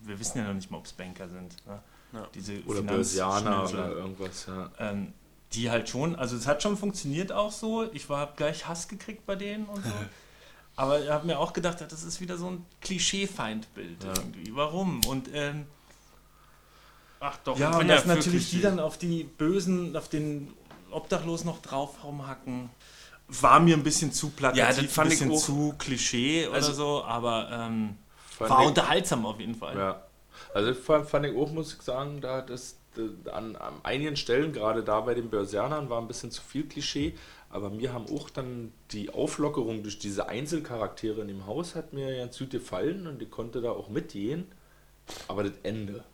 [0.04, 1.56] wir wissen ja noch nicht mal, ob es Banker sind.
[1.66, 1.80] Ne?
[2.12, 2.28] Ja.
[2.34, 4.70] Diese Oder Börsianer oder irgendwas, ja.
[4.78, 5.12] ähm,
[5.52, 7.90] die halt schon, also es hat schon funktioniert auch so.
[7.92, 9.90] Ich war hab gleich Hass gekriegt bei denen und so.
[10.76, 14.12] Aber ich habe mir auch gedacht, das ist wieder so ein Klischee-Feindbild Ja.
[14.16, 14.54] irgendwie.
[14.54, 15.04] Warum?
[15.06, 15.66] Und ähm,
[17.22, 20.54] Ach doch, ja, wenn und dass natürlich wirklich die dann auf die Bösen, auf den
[20.90, 22.70] Obdachlosen noch drauf rumhacken,
[23.28, 26.46] war mir ein bisschen zu plakativ, Ja, das fand ein ich bisschen auch- zu Klischee
[26.46, 27.96] oder Also- so, aber ähm,
[28.38, 29.76] war ich- unterhaltsam auf jeden Fall.
[29.76, 30.02] Ja.
[30.54, 32.76] Also fand, fand ich auch, muss ich sagen, da das
[33.32, 37.14] an, an einigen Stellen, gerade da bei den Börsianern, war ein bisschen zu viel Klischee.
[37.48, 42.16] Aber mir haben auch dann die Auflockerung durch diese Einzelcharaktere in dem Haus hat mir
[42.16, 44.46] ganz gut gefallen und ich konnte da auch mitgehen.
[45.26, 46.04] Aber das Ende.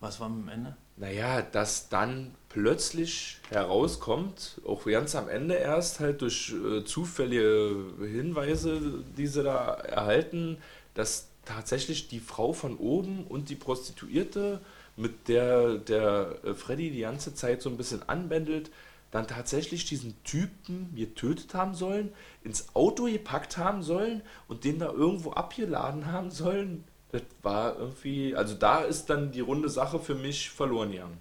[0.00, 0.76] Was war am Ende?
[0.96, 9.02] Naja, dass dann plötzlich herauskommt, auch ganz am Ende erst, halt durch äh, zufällige Hinweise,
[9.16, 10.58] die sie da erhalten,
[10.94, 14.60] dass tatsächlich die Frau von oben und die Prostituierte,
[15.00, 18.70] mit der der äh, Freddy die ganze Zeit so ein bisschen anbändelt,
[19.10, 22.12] dann tatsächlich diesen Typen getötet haben sollen,
[22.44, 26.84] ins Auto gepackt haben sollen und den da irgendwo abgeladen haben sollen.
[27.12, 31.18] Das war irgendwie, also da ist dann die runde Sache für mich verloren gegangen.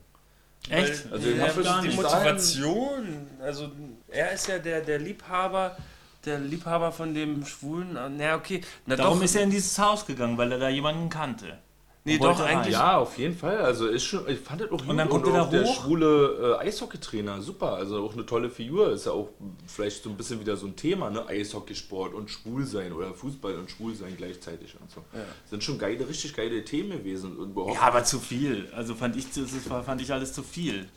[0.70, 1.12] Echt?
[1.12, 3.72] Also Ja, ich hab gar die Motivation, also
[4.10, 5.78] er ist ja der, der Liebhaber,
[6.26, 7.98] der Liebhaber von dem Schwulen.
[8.18, 11.10] Na okay, na Darum doch, ist er in dieses Haus gegangen, weil er da jemanden
[11.10, 11.58] kannte.
[12.06, 12.74] Nee, und doch eigentlich.
[12.74, 13.58] Ja, auf jeden Fall.
[13.58, 14.98] Also ist schon, ich fand das auch gut.
[14.98, 15.84] dann kommt er da der hoch.
[15.84, 17.74] schwule äh, Eishockeytrainer, super.
[17.74, 18.92] Also auch eine tolle Figur.
[18.92, 19.30] Ist ja auch
[19.68, 21.28] vielleicht so ein bisschen wieder so ein Thema, ne?
[21.28, 25.04] Eishockeysport und schwul sein oder Fußball und schwul sein gleichzeitig und so.
[25.50, 27.38] Sind schon geile, richtig geile Themen gewesen.
[27.38, 28.70] Und Ja, aber zu viel.
[28.76, 30.88] Also fand ich, das war, fand ich alles zu viel.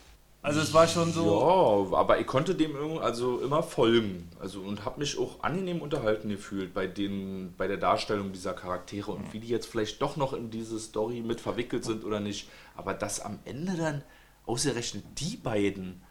[0.42, 1.88] Also es war schon so.
[1.92, 4.28] Ja, aber ich konnte dem also immer folgen.
[4.40, 9.12] Also und habe mich auch angenehm unterhalten gefühlt bei den, bei der Darstellung dieser Charaktere
[9.12, 12.48] und wie die jetzt vielleicht doch noch in diese Story mit verwickelt sind oder nicht.
[12.76, 14.02] Aber dass am Ende dann
[14.44, 16.02] ausgerechnet die beiden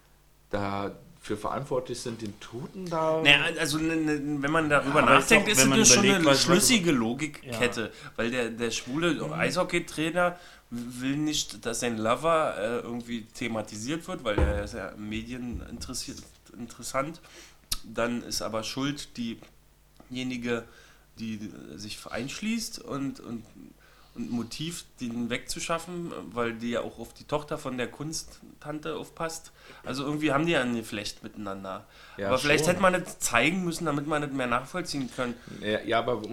[1.21, 3.21] dafür verantwortlich sind, den Toten da.
[3.21, 6.43] Naja, also ne, ne, wenn man darüber Ja, nachdenkt, ist das schon eine was- was-
[6.43, 9.33] schlüssige Logikkette, weil der, der schwule Mhm.
[9.33, 10.39] Eishockeytrainer
[10.71, 16.17] will nicht, dass sein Lover äh, irgendwie thematisiert wird, weil er ist ja Medien interessiert,
[16.57, 17.21] interessant.
[17.83, 19.09] Dann ist aber schuld
[20.09, 20.63] diejenige,
[21.19, 23.43] die sich einschließt und, und,
[24.13, 29.51] und Motiv, den wegzuschaffen, weil die ja auch auf die Tochter von der Kunsttante aufpasst.
[29.85, 31.87] Also irgendwie haben die ja ein Geflecht miteinander.
[32.17, 32.73] Ja, aber vielleicht schon.
[32.73, 35.33] hätte man das zeigen müssen, damit man das mehr nachvollziehen kann.
[35.61, 36.23] Ja, ja aber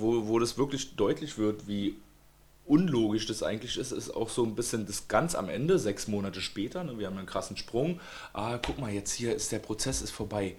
[0.00, 1.96] wo, wo das wirklich deutlich wird, wie
[2.70, 6.40] unlogisch das eigentlich ist, ist auch so ein bisschen das ganz am Ende, sechs Monate
[6.40, 7.98] später, ne, wir haben einen krassen Sprung.
[8.32, 10.54] Ah, guck mal, jetzt hier ist der Prozess ist vorbei.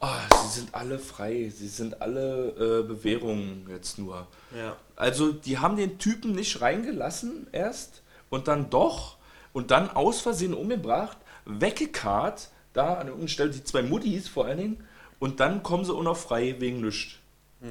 [0.00, 4.26] Ah, sie sind alle frei, sie sind alle äh, Bewährungen jetzt nur.
[4.56, 4.76] Ja.
[4.96, 9.18] Also die haben den Typen nicht reingelassen erst und dann doch
[9.52, 14.58] und dann aus Versehen umgebracht, weggekarrt, da an irgendeiner Stelle die zwei Muttis vor allen
[14.58, 14.84] Dingen
[15.18, 17.18] und dann kommen sie auch noch frei wegen nichts.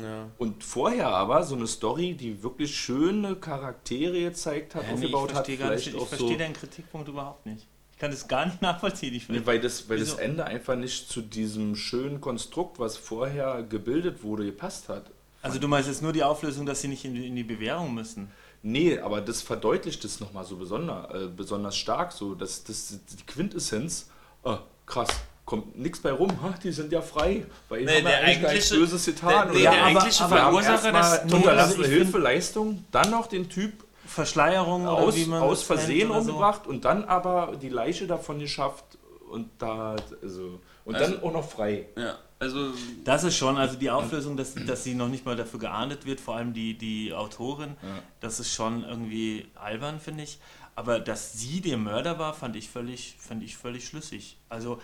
[0.02, 0.30] Ja.
[0.40, 5.14] Und vorher aber so eine Story, die wirklich schöne Charaktere gezeigt hat, Ja, nee, ich
[5.14, 6.06] aufgebaut hat, verstehe nicht, vielleicht ich auch so.
[6.06, 7.68] verstehe deinen Kritikpunkt überhaupt nicht.
[7.92, 9.14] Ich kann das gar nicht nachvollziehen.
[9.14, 10.16] Ich Nee, weil das, weil das?
[10.16, 15.12] Ende einfach nicht zu diesem schönen Konstrukt, was vorher gebildet wurde, gepasst hat.
[15.44, 17.94] also du meinst jetzt nur die Auflösung, dass sie nicht in die, in die Bewährung
[17.94, 18.32] müssen.
[18.64, 23.24] Nee, aber das verdeutlicht es nochmal so besonder, äh, besonders stark, so dass das die
[23.26, 24.10] Quintessenz,
[24.44, 25.10] ah, krass,
[25.46, 28.20] kommt nichts bei rum, ha, die sind ja frei, weil die Nee, haben ja der
[28.24, 29.30] eigentlich eigentliche- Böses getan.
[29.48, 33.74] der- nee, der aber- eigentliche aber Wir Verursacher des find- Hilfeleistung, dann noch den Typ
[34.06, 36.30] Verschleierung oder aus, wie man aus Versehen oder so.
[36.32, 38.86] umgebracht und dann aber die Leiche davon geschafft
[39.32, 41.88] und da, also, und Also- dann auch noch frei.
[41.98, 42.68] Ja, also
[43.04, 46.20] Das ist schon, also die Auflösung, dass, dass sie noch nicht mal dafür geahndet wird,
[46.22, 47.76] vor allem die, die Autorin,
[48.20, 50.40] das ist schon irgendwie albern, finde ich.
[50.76, 54.38] Aber dass sie der Mörder war, fand ich völlig, fand ich völlig schlüssig.
[54.50, 54.80] Also,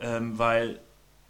[0.00, 0.80] ähm, weil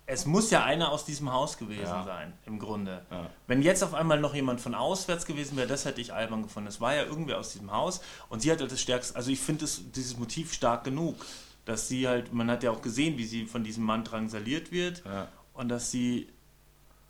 [0.08, 2.04] es muss ja einer aus diesem Haus gewesen Ja.
[2.04, 3.04] sein, im Grunde.
[3.10, 3.28] Ja.
[3.48, 6.68] Wenn jetzt auf einmal noch jemand von auswärts gewesen wäre, das hätte ich albern gefunden.
[6.68, 9.64] Es war ja irgendwer aus diesem Haus und sie hatte das stärkste, also ich finde
[9.96, 11.16] dieses Motiv stark genug,
[11.64, 15.02] dass sie halt, man hat ja auch gesehen, wie sie von diesem Mann drangsaliert wird
[15.04, 15.26] Ja.
[15.54, 16.28] und dass sie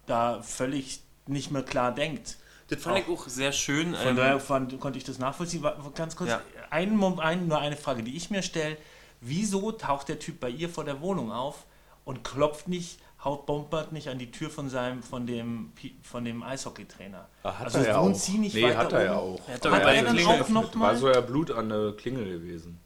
[0.07, 2.37] da völlig nicht mehr klar denkt.
[2.69, 3.95] das fand ich auch sehr schön.
[3.95, 5.63] Von ähm, daher fand, konnte ich das nachvollziehen.
[5.95, 6.41] Ganz kurz, Ja.
[6.71, 8.77] ein, ein, nur eine Frage, die ich mir stelle.
[9.21, 11.65] Wieso taucht der Typ bei ihr vor der Wohnung auf
[12.05, 16.43] und klopft nicht haut Bombert nicht an die Tür von seinem, von dem, von dem
[16.45, 17.27] Eishockeytrainer.
[17.43, 18.19] Hat Also er ja wohnt auch.
[18.21, 19.41] sie nicht nee, weiter hat er ja oben?
[19.43, 19.49] auch.
[19.49, 21.93] Hat Hat Aber er dann Klingel auch noch War mal so ja Blut an der
[21.97, 22.79] Klingel gewesen.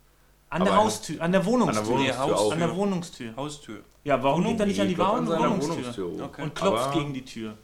[0.48, 1.80] an der Haustür, an der Wohnungstür?
[1.80, 2.52] An der Wohnungstür Haus- auch.
[2.52, 3.36] An der Wohnungstür.
[3.36, 3.80] Haustür.
[4.04, 5.38] Ja, warum geht er nicht an die Wohnungstür?
[5.68, 6.24] Wohnungstür.
[6.24, 6.42] Okay.
[6.42, 7.58] Und klopft Aber- gegen die Tür.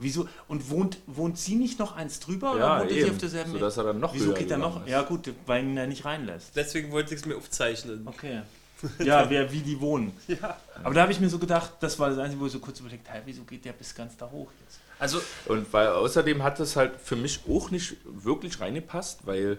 [0.00, 0.28] Wieso?
[0.48, 3.10] Und wohnt, wohnt sie nicht noch eins drüber oder Ja, wohnt sie eben.
[3.10, 4.84] auf derselben Sodass er dann noch Wieso geht er noch?
[4.84, 4.90] ist.
[4.90, 6.56] Ja gut, weil ihn er nicht reinlässt.
[6.56, 8.02] Deswegen wollte ich es mir aufzeichnen.
[8.06, 8.42] Okay.
[8.98, 10.10] Ja, wer, wie die wohnen.
[10.82, 12.80] Aber da habe ich mir so gedacht, das war das Einzige, wo ich so kurz
[12.80, 14.80] überlegt habe, wieso geht der bis ganz da hoch jetzt?
[14.98, 19.58] Also, Und weil außerdem hat es halt für mich auch nicht wirklich reingepasst, weil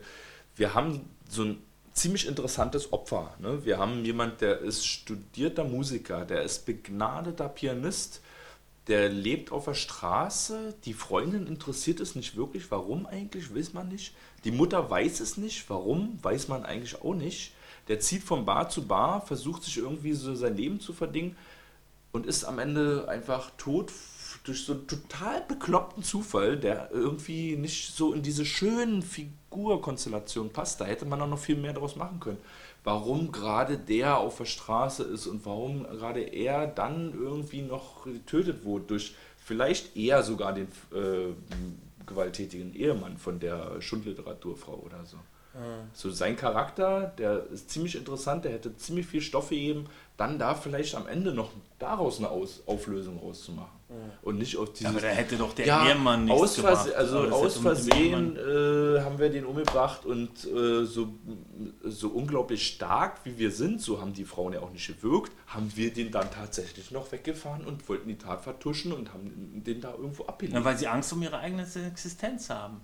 [0.56, 1.60] wir haben so ein
[1.94, 3.36] ziemlich interessantes Opfer.
[3.38, 3.64] Ne?
[3.64, 8.22] Wir haben jemand, der ist studierter Musiker, der ist begnadeter Pianist,
[8.88, 13.90] der lebt auf der Straße, die Freundin interessiert es nicht wirklich, warum eigentlich, weiß man
[13.90, 14.14] nicht.
[14.44, 17.54] Die Mutter weiß es nicht, warum, weiß man eigentlich auch nicht.
[17.88, 21.36] Der zieht von Bar zu Bar, versucht sich irgendwie so sein Leben zu verdingen
[22.12, 23.92] und ist am Ende einfach tot
[24.44, 30.82] durch so einen total bekloppten Zufall, der irgendwie nicht so in diese schönen Figurkonstellation passt.
[30.82, 32.40] Da hätte man auch noch viel mehr daraus machen können.
[32.84, 38.66] Warum gerade der auf der Straße ist und warum gerade er dann irgendwie noch getötet
[38.66, 41.34] wurde durch vielleicht eher sogar den äh,
[42.06, 45.18] gewalttätigen Ehemann von der Schundliteraturfrau oder so.
[45.94, 50.56] So sein Charakter, der ist ziemlich interessant, der hätte ziemlich viel Stoff gegeben, dann da
[50.56, 53.81] vielleicht am Ende noch daraus eine Aus Auflösung rauszumachen.
[54.22, 54.88] Und nicht auf dieses.
[54.88, 56.78] Aber da hätte doch der ja, Ehemann nichts aus gemacht.
[56.78, 61.14] Versehen, also aus Versehen äh, haben wir den umgebracht und äh, so,
[61.84, 65.72] so unglaublich stark wie wir sind, so haben die Frauen ja auch nicht gewirkt, haben
[65.76, 69.92] wir den dann tatsächlich noch weggefahren und wollten die Tat vertuschen und haben den da
[69.92, 70.56] irgendwo abgelegt.
[70.58, 72.82] Na, weil sie Angst um ihre eigene Existenz haben.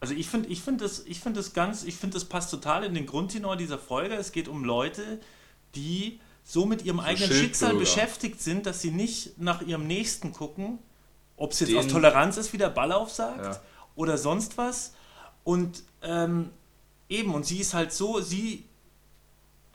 [0.00, 2.84] Also ich finde ich find das, ich find das ganz, ich finde das passt total
[2.84, 4.14] in den Grundtenor dieser Folge.
[4.14, 5.20] Es geht um Leute,
[5.74, 7.44] die so mit ihrem eigenen Schildbürger.
[7.44, 10.78] Schicksal beschäftigt sind, dass sie nicht nach ihrem Nächsten gucken,
[11.36, 13.60] ob es jetzt Den- aus Toleranz ist, wie der Ballauf sagt, Ja.
[13.96, 14.92] oder sonst was.
[15.44, 16.50] Und ähm,
[17.08, 18.64] eben, und sie ist halt so, sie,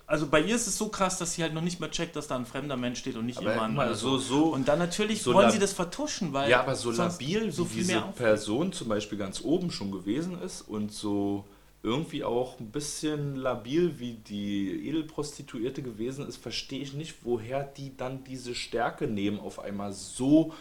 [0.08, 2.28] also bei ihr ist es so krass, dass sie halt noch nicht mehr checkt, dass
[2.28, 3.74] da ein fremder Mensch steht und nicht Aber ihr Mann.
[3.74, 6.92] mal, so- so- und dann natürlich so wollen sie das vertuschen, weil Ja, aber so
[6.92, 8.02] labil, so wie viel diese.
[8.16, 11.46] Person zum Beispiel ganz oben schon gewesen ist und so
[11.86, 17.96] irgendwie auch ein bisschen labil wie die Edelprostituierte gewesen ist, verstehe ich nicht, woher die
[17.96, 20.54] dann diese Stärke nehmen, auf einmal so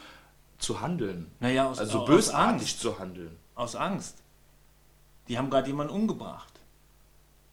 [0.58, 1.30] zu handeln.
[1.40, 2.80] Naja, aus, Also aus bösartig Angst.
[2.80, 3.36] zu handeln.
[3.54, 4.18] Aus Angst.
[5.28, 6.52] Die haben gerade jemanden umgebracht.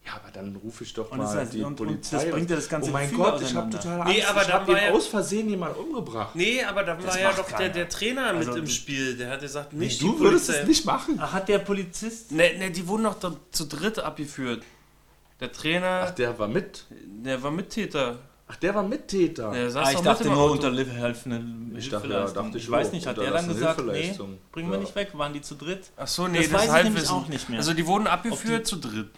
[0.05, 2.17] Ja, aber dann rufe ich doch Und mal das heißt- die und- und Polizei.
[2.25, 4.29] das bringt ja das ganze oh mein Gefühl Gott, ich habe total Nee, Angst.
[4.29, 6.35] aber ich habe ja- aus Versehen jemand umgebracht.
[6.35, 9.15] nee, aber da war ja doch der, der Trainer Also mit im die- Spiel.
[9.15, 10.61] Der hat gesagt, nicht du die würdest Polizei.
[10.63, 11.19] es nicht machen.
[11.21, 12.31] Ach, hat der Polizist.
[12.31, 14.63] Ne, ne, die wurden noch da, zu dritt abgeführt.
[15.39, 16.85] Der Trainer, Ach, der war mit.
[16.89, 18.17] der war Mittäter.
[18.47, 19.51] Ach, der war Mittäter.
[19.51, 20.67] Der saß Ah, ich doch dachte im nur Auto.
[20.67, 23.85] unter helfenden Ich dachte, ja, dachte ich ich weiß nicht, hat der das dann gesagt,
[23.85, 24.13] nee,
[24.51, 25.91] bringen wir nicht weg, waren die zu dritt?
[25.95, 27.59] Ach so, nee, Das das, weiß ich nämlich auch nicht mehr.
[27.59, 29.09] Also die wurden abgeführt die- zu dritt.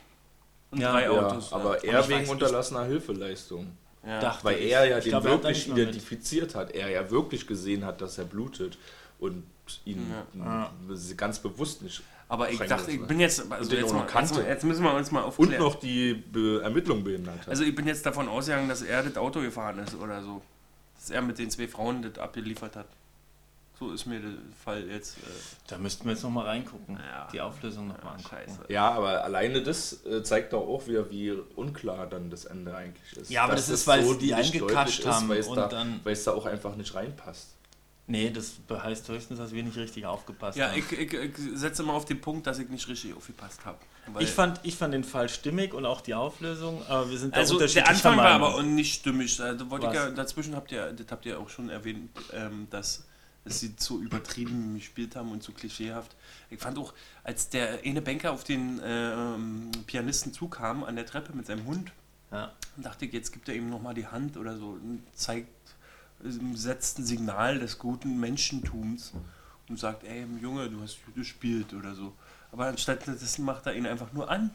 [0.73, 0.91] Und Ja.
[0.91, 1.51] drei Ja, Autos.
[1.51, 3.67] Ja, aber Und er wegen weiß- unterlassener Hilfeleistung.
[4.05, 4.19] ja.
[4.19, 6.71] Dachte Weil er ja Ich den da wirklich identifiziert hat.
[6.71, 8.77] Er ja wirklich gesehen hat, dass er blutet
[9.19, 9.43] und
[9.85, 10.05] ihn
[10.37, 10.71] Ja.
[11.15, 12.01] ganz bewusst nicht.
[12.29, 14.33] Aber ich dachte, ich bin jetzt, also jetzt, mal, kannte.
[14.35, 15.61] mal- jetzt müssen wir uns mal Und aufklären.
[15.61, 17.49] noch die Be Ermittlung behindert hat.
[17.49, 20.41] Also ich bin jetzt davon ausgegangen, dass er das Auto gefahren ist oder so.
[20.95, 22.87] Dass er mit den zwei Frauen das abgeliefert hat.
[23.79, 24.31] So ist mir der
[24.63, 25.17] Fall jetzt.
[25.17, 25.21] Äh,
[25.67, 26.95] Da müssten wir jetzt nochmal reingucken.
[26.95, 27.27] Ja.
[27.33, 28.29] Die Auflösung nochmal angucken.
[28.29, 28.59] scheiße.
[28.69, 33.17] ja, aber alleine das äh, zeigt doch auch wieder, wie unklar dann das Ende eigentlich
[33.17, 33.31] ist.
[33.31, 35.99] Ja, aber Dass das ist, weil sie die eingekascht haben weil es, und da, dann-
[36.03, 37.47] weil es da auch einfach nicht reinpasst.
[38.05, 40.77] Nee, das heißt höchstens, dass wir nicht richtig aufgepasst ja, haben.
[40.77, 43.77] ich, ich, ich setze mal auf den Punkt, dass ich nicht richtig aufgepasst habe.
[44.19, 47.39] Ich fand, ich fand den Fall stimmig und auch die Auflösung, aber wir sind da
[47.39, 49.37] Also der unterschiedlicher Anfang war aber nicht stimmig.
[49.37, 53.05] Da wollte ich ja, dazwischen habt ihr, das habt ihr auch schon erwähnt, ähm, dass,
[53.45, 56.15] dass sie zu übertrieben gespielt haben und zu klischeehaft.
[56.49, 61.33] Ich fand auch, als der eine Banker auf den ähm, Pianisten zukam an der Treppe
[61.33, 61.91] mit seinem Hund,
[62.31, 62.51] Ja.
[62.77, 65.49] dachte ich, jetzt gibt er ihm nochmal die Hand oder so und zeigt,
[66.23, 69.13] ähm, setzt ein Signal des guten Menschentums
[69.69, 72.13] und sagt, ey Junge, du hast gut gespielt oder so.
[72.51, 74.51] Aber anstatt dessen macht er ihn einfach nur an.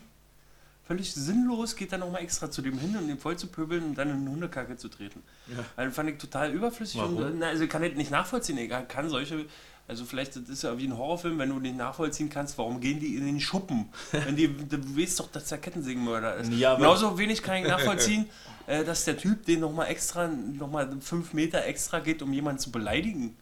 [0.88, 3.98] Völlig sinnlos geht er nochmal extra zu dem hin, um ihn voll zu pöbeln und
[3.98, 5.22] dann in eine Hundekacke zu treten.
[5.46, 5.62] Ja.
[5.76, 6.98] Also fand ich total überflüssig.
[6.98, 7.18] Warum?
[7.18, 8.56] Und, na, also ich kann das nicht nachvollziehen.
[8.56, 9.44] Ich kann solche,
[9.86, 13.00] also vielleicht das ist ja wie ein Horrorfilm, wenn du nicht nachvollziehen kannst, warum gehen
[13.00, 13.90] die in den Schuppen?
[14.12, 16.50] Wenn die, du weißt doch, dass der Kettensägenmörder ist.
[16.52, 18.24] Ja, Genauso wenig kann ich nachvollziehen,
[18.66, 22.72] äh, dass der Typ den nochmal extra, nochmal fünf Meter extra geht, um jemanden zu
[22.72, 23.36] beleidigen.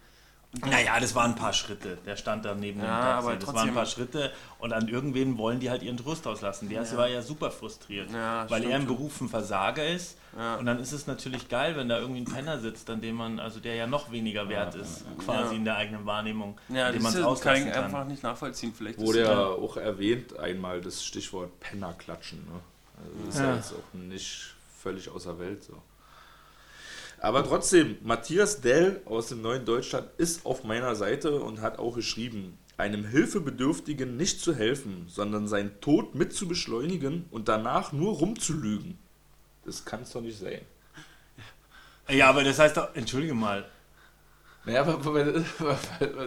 [0.65, 1.99] Naja, das waren ein paar Schritte.
[2.07, 3.27] Der stand da neben dem Ja, Taxi.
[3.29, 6.69] aber das waren ein paar Schritte und an irgendwen wollen die halt ihren Trost auslassen.
[6.69, 8.87] Der war ja super frustriert, Ja, weil stimmt er im.
[8.87, 10.17] Beruf ein Versager ist.
[10.37, 10.57] Ja.
[10.57, 13.41] Und dann ist es natürlich geil, wenn da irgendwie ein Penner sitzt, an dem man,
[13.41, 15.59] also der ja noch weniger wert ist, quasi Ja.
[15.59, 17.85] in der eigenen Wahrnehmung, Ja, dem man das es kann auslassen ich kann.
[17.85, 18.73] einfach nicht nachvollziehen.
[18.77, 22.39] Vielleicht Wurde ist ja auch erwähnt, einmal das Stichwort Pennerklatschen.
[22.45, 22.61] Ne?
[23.03, 23.45] Also ist ja.
[23.51, 23.57] Ja.
[23.57, 25.75] jetzt auch nicht völlig außer Welt so.
[27.19, 31.95] Aber trotzdem, Matthias Dell aus dem neuen Deutschland ist auf meiner Seite und hat auch
[31.95, 38.15] geschrieben, einem Hilfebedürftigen nicht zu helfen, sondern seinen Tod mit zu beschleunigen und danach nur
[38.15, 38.99] rumzulügen.
[39.65, 40.61] Das kann es doch nicht sein.
[42.09, 43.65] Ja, aber das heißt doch, entschuldige mal,
[44.65, 45.21] Naja, aber, aber,
[45.61, 45.79] aber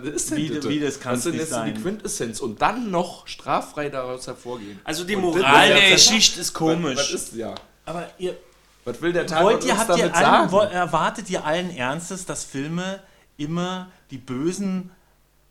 [0.03, 0.69] was ist denn Wie- bitte?
[0.69, 1.81] wie das kann's Was ist denn nicht jetzt so die sein?
[1.81, 4.79] Quintessenz und dann noch straffrei daraus hervorgehen?
[4.83, 6.97] Also die Moral das- der das- Geschichte ist Was, komisch.
[6.97, 7.53] was ist ja?
[7.85, 8.37] aber ihr
[8.89, 12.43] Was will der Tag wollt ihr, habt ihr allen, wo- erwartet ihr allen Ernstes, dass
[12.43, 12.99] Filme
[13.37, 14.91] immer die Bösen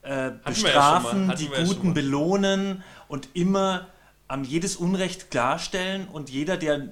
[0.02, 1.94] äh, ja bestrafen, die ja schon Guten mal.
[1.94, 3.86] belohnen und immer
[4.28, 6.88] am jedes Unrecht klarstellen und jeder, der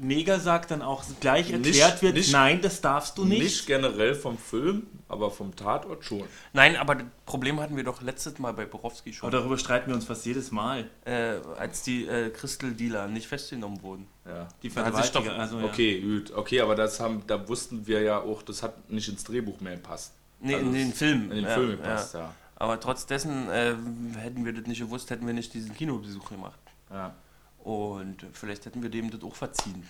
[0.00, 3.42] Neger sagt, dann auch gleich Nicht- erklärt wird, nicht- nein, das darfst du nicht.
[3.42, 6.24] Nicht generell vom Film, aber vom Tatort schon.
[6.52, 9.88] Nein, aber das Problem hatten wir doch letztes Mal bei Borowski schon, Aber darüber streiten
[9.88, 10.88] wir uns fast jedes Mal.
[11.04, 14.06] äh, als die äh, Crystal Dealer nicht festgenommen wurden.
[14.26, 14.46] Ja.
[14.62, 15.64] Die Vergewaltiger, doch- also ja.
[15.64, 16.30] Okay, gut.
[16.32, 19.74] Okay, aber das haben, da wussten wir ja auch, das hat nicht ins Drehbuch mehr
[19.76, 20.12] gepasst.
[20.40, 21.22] Nee, Also in den Film.
[21.24, 22.32] In den ja, Film gepasst, ja.
[22.56, 23.74] Aber trotz dessen, äh,
[24.18, 26.58] hätten wir das nicht gewusst, hätten wir nicht diesen Kinobesuch gemacht.
[26.90, 27.14] ja.
[27.64, 29.88] Und vielleicht hätten wir dem das auch verziehen.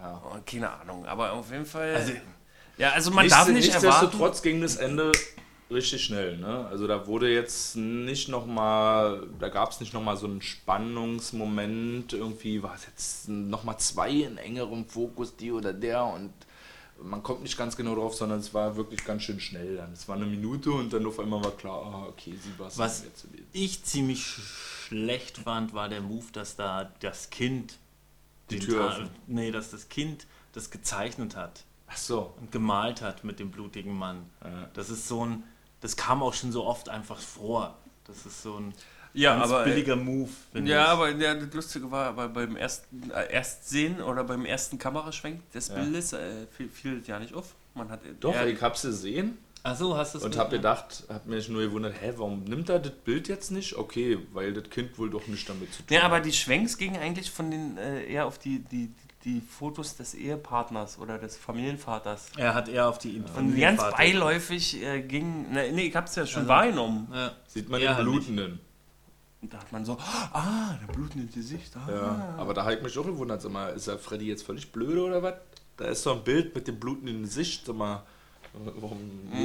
[0.00, 0.22] ja.
[0.24, 1.94] Oh, keine Ahnung, aber auf jeden Fall.
[1.94, 2.12] Also-
[2.78, 3.86] ja, also man darf nicht erwarten.
[3.86, 5.12] Nichtsdestotrotz ging das Ende
[5.70, 6.36] richtig schnell.
[6.38, 6.66] Ne?
[6.70, 12.62] Also da wurde jetzt nicht nochmal, da gab es nicht nochmal so einen Spannungsmoment, irgendwie
[12.62, 16.32] war es jetzt nochmal zwei in engerem Fokus, die oder der und
[17.02, 19.92] man kommt nicht ganz genau drauf, sondern es war wirklich ganz schön schnell dann.
[19.92, 23.04] Es war eine Minute und dann auf einmal war klar, ah, okay, sie war Was
[23.52, 27.78] ich ziemlich sch- schlecht fand, war der Move, dass da das Kind
[28.50, 29.10] Die Tür öffnet.
[29.26, 32.34] Nee, dass das Kind das gezeichnet hat Ach so.
[32.40, 34.26] und gemalt hat mit dem blutigen Mann.
[34.44, 34.68] Ja.
[34.74, 35.42] Das ist so ein,
[35.80, 37.76] das kam auch schon so oft einfach vor.
[38.06, 38.74] Das ist so ein
[39.12, 40.30] Ja, ganz aber, äh, billiger Move.
[40.54, 40.88] Ja, ich.
[40.90, 45.68] aber ja, das Lustige war, aber beim ersten äh, Erstsehen oder beim ersten Kameraschwenk des
[45.68, 45.74] Ja.
[45.76, 47.54] Bildes äh, fiel, fiel das ja nicht auf.
[47.74, 51.04] Man hat Doch, er, ich hab's gesehen Ach so, hast du es und hab gedacht,
[51.10, 53.76] hab mich nur gewundert, hä, warum nimmt er das Bild jetzt nicht?
[53.76, 56.24] Okay, weil das Kind wohl doch nicht damit zu tun Ja, aber hat.
[56.24, 58.90] die Schwenks gingen eigentlich von den äh, eher auf die, die,
[59.26, 62.28] die Fotos des Ehepartners oder des Familienvaters.
[62.38, 65.52] Er hat eher auf die Und Familienvater- ganz beiläufig äh, ging.
[65.52, 67.08] Ne, nee, ich hab's ja schon Also- wahrgenommen.
[67.12, 67.32] Ja.
[67.46, 68.12] Sieht man Ja, den nicht.
[68.14, 68.60] Blutenden.
[69.42, 71.72] Und da hat man so, ah, der blutende Gesicht.
[71.76, 71.90] Ah.
[71.90, 74.70] Ja, aber da habe ich mich auch gewundert, sag mal, ist der Freddy jetzt völlig
[74.70, 75.34] blöde oder was?
[75.78, 78.02] Da ist so ein Bild mit dem blutenden Gesicht, sag mal,
[78.52, 78.98] warum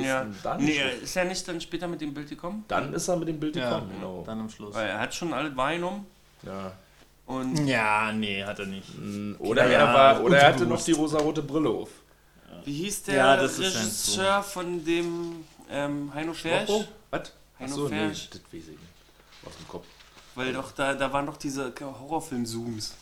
[0.04, 0.24] Ja.
[0.24, 0.64] denn dann?
[0.64, 2.66] Nee, ist er nicht dann später mit dem Bild gekommen?
[2.68, 4.24] dann ist er mit dem Bild Ja, gekommen, genau.
[4.26, 4.76] dann am Schluss.
[4.76, 6.06] Weil er hat schon alles wahrgenommen.
[6.44, 6.74] Ja.
[7.28, 8.90] Und Ja, nee, hat er nicht.
[9.00, 11.90] Mm, Oder, Ja, er, war, oder er hatte noch die rosarote Brille auf.
[12.66, 16.70] wie hieß der Ja, das ist Regisseur von dem ähm, Heino Fersch?
[17.12, 17.32] Was?
[17.60, 18.30] Heino Achso, nee, Fersch.
[18.32, 18.80] das weiß ich nicht.
[19.46, 19.86] Aus dem Kopf.
[20.36, 22.96] Weil doch da, da waren doch diese Horrorfilm-Zooms.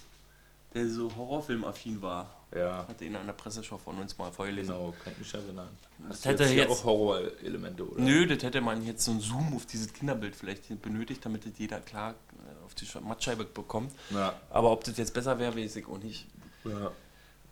[0.74, 2.30] Der so Horrorfilm-affin war.
[2.56, 4.74] Ja, Hat ihn an der Presseschau von uns mal vorgelesen.
[4.76, 5.70] genau, kann ich mich erinnern.
[6.08, 8.00] Hast hätte du jetzt auch Horrorelemente, oder?
[8.02, 11.54] Nö, das hätte man jetzt so einen Zoom auf dieses Kinderbild vielleicht benötigt, damit das
[11.58, 13.92] jeder klar äh, auf die Sch- Mattscheibe bekommt.
[14.12, 16.28] Ja, Aber ob das jetzt besser wäre, weiß ich auch nicht.
[16.66, 16.92] ja.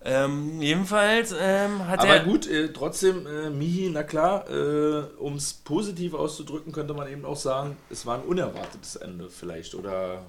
[0.04, 2.24] Ähm, jedenfalls ähm, hat Aber er.
[2.24, 7.24] gut, äh, trotzdem, äh, Mihi, na klar, äh, um es positiv auszudrücken, könnte man eben
[7.24, 9.76] auch sagen, es war ein unerwartetes Ende vielleicht.
[9.76, 10.24] Oder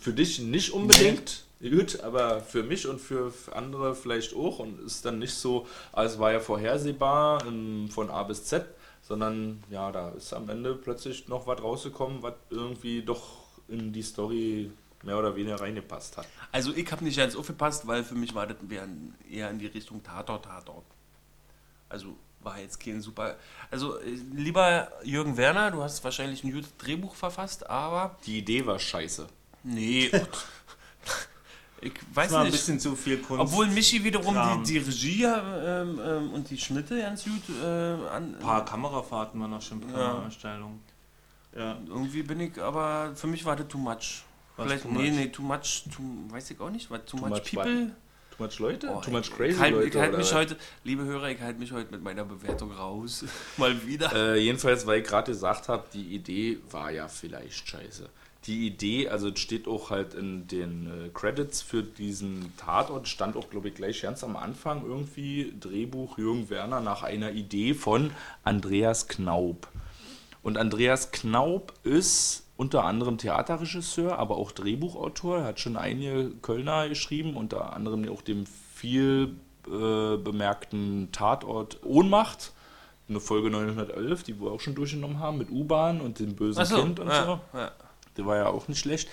[0.00, 4.58] für dich nicht unbedingt, gut, aber für mich und für andere vielleicht auch.
[4.58, 8.66] Und ist dann nicht so, als war ja vorhersehbar ähm, von A bis Z,
[9.02, 14.02] sondern ja, da ist am Ende plötzlich noch was rausgekommen, was irgendwie doch in die
[14.02, 14.72] Story
[15.04, 16.26] mehr oder weniger reingepasst hat.
[16.52, 18.56] Also ich habe nicht ganz aufgepasst, weil für mich war das
[19.30, 20.84] eher in die Richtung Tatort, Tatort.
[21.88, 23.36] Also war jetzt kein super.
[23.70, 28.64] Also äh, lieber Jürgen Werner, du hast wahrscheinlich ein gutes Drehbuch verfasst, aber Die Idee
[28.66, 29.26] war scheiße.
[29.62, 30.10] nee.
[31.80, 32.52] ich weiß Das war ein nicht.
[32.52, 33.40] bisschen zu viel Kunst.
[33.42, 38.34] Obwohl Michi wiederum die, die Regie ähm, ähm, und die Schnitte ganz gut äh, an.
[38.34, 40.08] ein paar Kamerafahrten waren noch schon bei Ja.
[40.08, 40.80] Kameraeinstellungen.
[41.56, 41.76] Ja.
[41.86, 44.24] Irgendwie bin ich, aber für mich war das too much.
[44.56, 45.18] Was Vielleicht, too nee, much?
[45.18, 46.02] nee, too much, too,
[46.32, 47.90] weiß ich auch nicht, was too, Too much, much people.
[48.36, 48.90] Too much Leute?
[48.92, 49.88] Oh, Too much crazy halt, Leute?
[49.88, 53.24] Ich halt oder mich heute, liebe Hörer, ich halte mich heute mit meiner Bewertung raus.
[53.56, 54.12] Mal wieder.
[54.12, 58.08] Äh, jedenfalls, weil ich gerade gesagt habe, die Idee war ja vielleicht scheiße.
[58.46, 63.36] die Idee, also es steht auch halt in den äh, Credits für diesen Tatort, stand
[63.36, 68.10] auch, glaube ich, gleich ganz am Anfang irgendwie Drehbuch Jürgen Werner nach einer Idee von
[68.42, 69.68] Andreas Knaub.
[70.42, 75.38] Und Andreas Knaub ist unter anderem Theaterregisseur, aber auch Drehbuchautor.
[75.38, 79.36] Er hat schon einige Kölner geschrieben, unter anderem auch dem viel
[79.66, 82.52] äh, bemerkten Tatort Ohnmacht.
[83.08, 86.76] Eine Folge 911, die wir auch schon durchgenommen haben, mit U-Bahn und dem bösen so,
[86.76, 87.58] Kind und ja, so.
[87.58, 87.72] ja.
[88.16, 89.08] Der war ja auch nicht schlecht.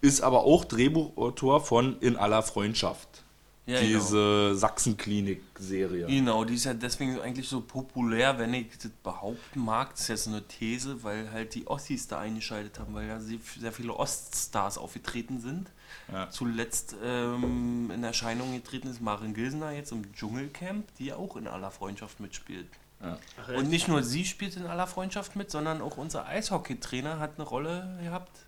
[0.00, 3.24] Ist aber auch Drehbuchautor von In aller Freundschaft.
[3.66, 3.98] Ja, genau.
[3.98, 6.06] Diese Sachsenklinik-Serie.
[6.06, 9.90] Genau, die ist ja deswegen eigentlich so populär, wenn ich das behaupten mag.
[9.90, 13.18] Das ist jetzt so eine These, weil halt die Ossis da eingeschaltet haben, weil ja
[13.18, 15.68] sehr viele Oststars aufgetreten sind.
[16.12, 16.30] Ja.
[16.30, 21.48] Zuletzt ähm, in Erscheinung getreten ist Maren Gilsener jetzt im Dschungelcamp, die ja auch in
[21.48, 22.68] aller Freundschaft mitspielt.
[23.00, 23.18] Ach,
[23.56, 27.46] Und nicht nur sie spielt in aller Freundschaft mit, sondern auch unser Eishockeytrainer hat eine
[27.46, 28.46] Rolle gehabt.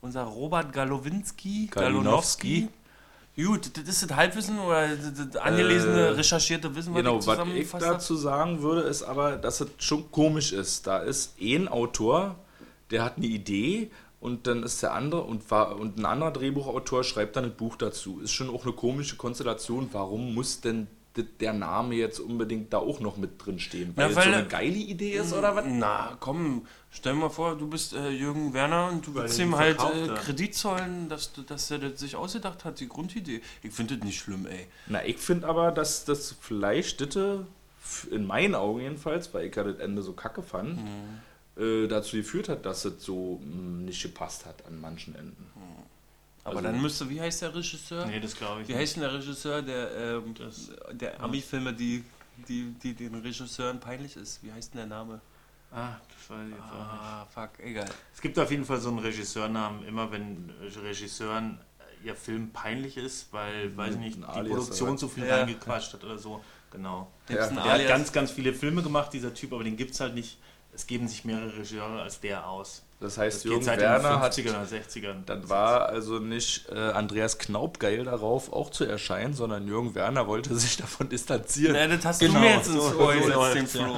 [0.00, 2.62] Unser Robert Galowinski, Galinowski.
[2.62, 2.68] Galonowski.
[3.36, 7.34] Gut, das ist das Halbwissen oder das angelesene, Äh, recherchierte Wissen, was Genau, ich was
[7.34, 10.86] ich zusammengefasst dazu sagen würde, ist aber, dass es schon komisch ist.
[10.86, 12.36] Da ist ein Autor,
[12.90, 17.02] der hat eine Idee und dann ist der andere und, war, und ein anderer Drehbuchautor
[17.02, 18.20] schreibt dann ein Buch dazu.
[18.20, 19.88] Ist schon auch eine komische Konstellation.
[19.90, 20.86] Warum muss denn
[21.16, 23.92] der Name jetzt unbedingt da auch noch mit drin stehen?
[23.96, 25.64] Weil, Ja, es weil so eine geile Idee ist oder was?
[25.68, 29.56] Na, komm, stell mal vor, du bist äh, Jürgen Werner und du Weil willst ihm
[29.56, 30.08] halt äh.
[30.14, 33.40] Kredit zollen, dass, du- dass er das sich ausgedacht hat, die Grundidee.
[33.62, 34.66] Ich finde das nicht schlimm, ey.
[34.88, 37.46] Na, ich finde aber, dass das vielleicht ditte,
[38.10, 40.80] in meinen Augen jedenfalls, weil ich ja das Ende so kacke fand,
[41.56, 45.46] äh, dazu geführt hat, dass es so mh, nicht gepasst hat an manchen Enden.
[46.44, 48.04] Aber Also- dann müsste, wie heißt der Regisseur?
[48.06, 52.04] Nee, das glaube ich Wie heißt denn der Regisseur, der, ähm, Das- der Ami-Filme, die,
[52.48, 54.42] die, die den Regisseuren peinlich ist?
[54.42, 55.20] Wie heißt denn der Name?
[55.72, 57.02] Ah, das weiß ich jetzt auch nicht.
[57.02, 57.88] Ah, fuck, egal.
[58.14, 60.50] Es gibt auf jeden Fall so einen Regisseurnamen, immer wenn
[60.82, 61.58] Regisseuren
[62.02, 64.98] äh, ihr Film peinlich ist, weil, weiß ich nicht, die Alias, Produktion oder?
[64.98, 65.38] zu viel Ja.
[65.38, 66.44] reingequatscht hat oder so.
[66.70, 67.10] Genau.
[67.28, 67.34] Ja.
[67.48, 67.88] Der hat Alias?
[67.88, 70.38] ganz, ganz viele Filme gemacht, dieser Typ, aber den gibt es halt nicht.
[70.72, 72.83] Es geben sich mehrere Regisseure als der aus.
[73.00, 75.24] Das Das heißt, geht Jürgen Werner hat 50er oder 60ern.
[75.26, 80.26] Dann war also nicht äh, Andreas Knaub geil darauf, auch zu erscheinen, sondern Jürgen Werner
[80.26, 81.74] wollte sich davon distanzieren.
[81.78, 83.90] Na, das hast Genau, du mir jetzt ins so- Ohr so gesetzt, ja.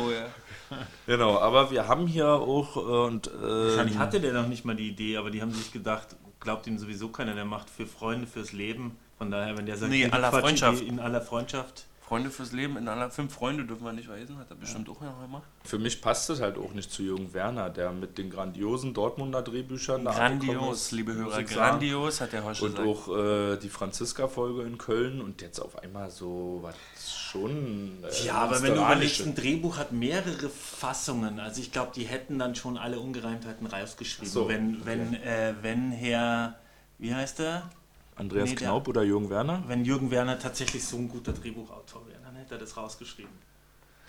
[1.07, 4.75] Genau, aber wir haben hier auch äh, und Wahrscheinlich äh, hatte der noch nicht mal
[4.75, 8.27] die Idee, aber die haben sich gedacht, glaubt ihm sowieso keiner, der macht für Freunde,
[8.27, 8.97] fürs Leben.
[9.19, 10.83] Von daher, wenn der sagt, Nee, die aller Freundschaft.
[10.83, 11.87] In aller Freundschaft.
[12.07, 15.01] Freunde fürs Leben, in aller fünf Freunde dürfen wir nicht weisen, hat er bestimmt auch
[15.01, 15.43] noch gemacht.
[15.65, 19.43] für mich passt es halt auch nicht zu Jürgen Werner, der mit den grandiosen Dortmunder
[19.43, 22.89] Drehbüchern da Grandios, ist, liebe Hörer, grandios, hat der Horst Und gesagt.
[22.89, 26.77] auch äh, die Franziska-Folge in Köln und jetzt auf einmal so was
[27.13, 28.05] schon.
[28.05, 31.41] äh, Ja, aber wenn du überlegst, ein Drehbuch hat mehrere Fassungen.
[31.41, 34.31] Also ich glaube, die hätten dann schon alle Ungereimtheiten rausgeschrieben.
[34.31, 34.83] So, wenn, okay.
[34.85, 36.57] wenn, äh, wenn Herr,
[36.99, 37.69] wie heißt er?
[38.17, 39.63] Andreas Nee, der- Knaub oder Jürgen Werner?
[39.67, 43.33] Wenn Jürgen Werner tatsächlich so ein guter Drehbuchautor wäre, dann hätte er das rausgeschrieben.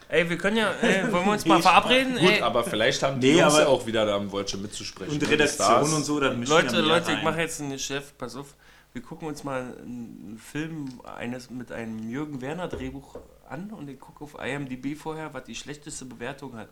[0.09, 2.13] Ey, wir können ja, ey, wollen wir uns mal Ich- verabreden?
[2.17, 4.57] Gut, ey, aber vielleicht haben die Nee, Jungs aber- ja auch wieder da am Wolche
[4.57, 5.13] mitzusprechen.
[5.13, 7.23] Und Redaktion und so, dann mischen Leute, Leute, ich rein.
[7.25, 8.55] mache jetzt einen Chef, pass auf.
[8.93, 13.17] Wir gucken uns mal einen Film eines mit einem Jürgen Werner Drehbuch
[13.49, 16.69] an und ich gucke auf IMDb vorher, was die schlechteste Bewertung hat.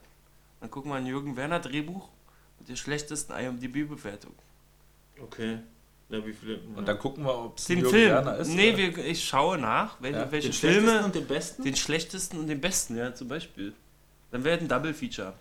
[0.62, 2.08] Dann gucken wir ein Jürgen Werner Drehbuch
[2.60, 4.32] mit der schlechtesten IMDb-Bewertung.
[5.22, 5.60] Okay.
[6.10, 6.60] Ja, wie viele?
[6.76, 8.10] Und dann gucken wir, ob es Den Jürgen Film.
[8.12, 8.47] Werner ist.
[8.49, 11.06] nee, wir, ich schaue nach, welche, Ja, welche den schlechtesten Filme.
[11.06, 11.64] und den besten?
[11.64, 13.74] Den schlechtesten und den besten, ja, zum Beispiel.
[14.32, 15.34] Dann wäre ein Double Feature.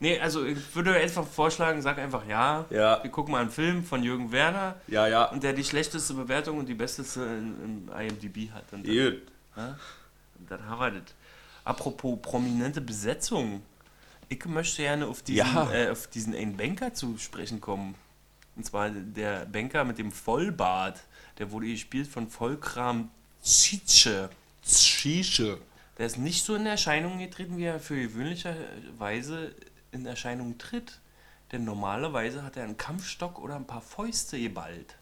[0.00, 2.64] Nee, also ich würde einfach vorschlagen, sag einfach ja.
[2.70, 3.02] Ja.
[3.02, 5.26] Wir gucken mal einen Film von Jürgen Werner Ja, ja.
[5.26, 8.64] und der die schlechteste Bewertung und die besteste in, in IMDb hat.
[8.72, 9.22] Und dann, Gut.
[9.56, 11.14] und dann haben wir das.
[11.64, 13.62] Apropos prominente Besetzung.
[14.28, 15.70] Ich möchte gerne auf diesen, Ja.
[15.72, 17.94] äh, auf diesen einen Banker zu sprechen kommen.
[18.56, 21.02] Und zwar der Banker mit dem Vollbart.
[21.38, 23.10] Der wurde gespielt von Volkram
[23.42, 24.30] Zitsche.
[24.64, 25.58] Shische.
[25.98, 29.54] Der ist nicht so in Erscheinung getreten, wie er für gewöhnlicherweise
[29.92, 31.00] in Erscheinung tritt.
[31.52, 34.96] Denn normalerweise hat er einen Kampfstock oder ein paar Fäuste geballt.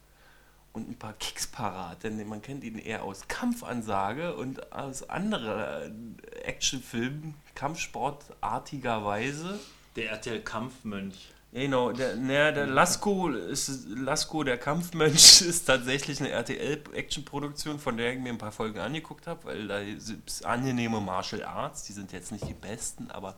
[0.72, 2.02] Und ein paar Kicks parat.
[2.02, 9.60] Denn man kennt ihn eher aus Kampfansage und aus anderen Actionfilmen, Kampfsportartigerweise.
[9.96, 11.28] Der RTL-Kampfmönch.
[11.28, 17.96] Ja, genau, der, naja, der Lasko, ist, Lasko, der Kampfmönch, ist tatsächlich eine RTL-Action-Produktion, von
[17.96, 21.92] der ich mir ein paar Folgen angeguckt habe, weil da sind angenehme Martial Arts, die
[21.92, 23.36] sind jetzt nicht die besten, aber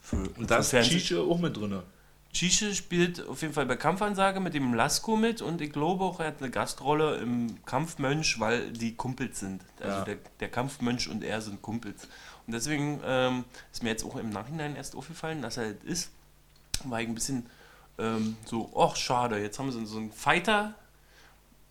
[0.00, 1.82] für Und da ist Shische auch mit drin.
[2.32, 6.18] Chische spielt auf jeden Fall bei Kampfansage mit dem Lasko mit und ich glaube auch,
[6.18, 9.60] er hat eine Gastrolle im Kampfmönch, weil die Kumpels sind.
[9.78, 10.04] Also Ja.
[10.04, 12.08] der, der Kampfmönch und er sind Kumpels.
[12.46, 16.10] Und deswegen ähm, ist mir jetzt auch im Nachhinein erst aufgefallen, dass er das ist,
[16.84, 17.46] war ich ein bisschen
[17.98, 20.74] ähm, so, ach schade, jetzt haben sie so einen Fighter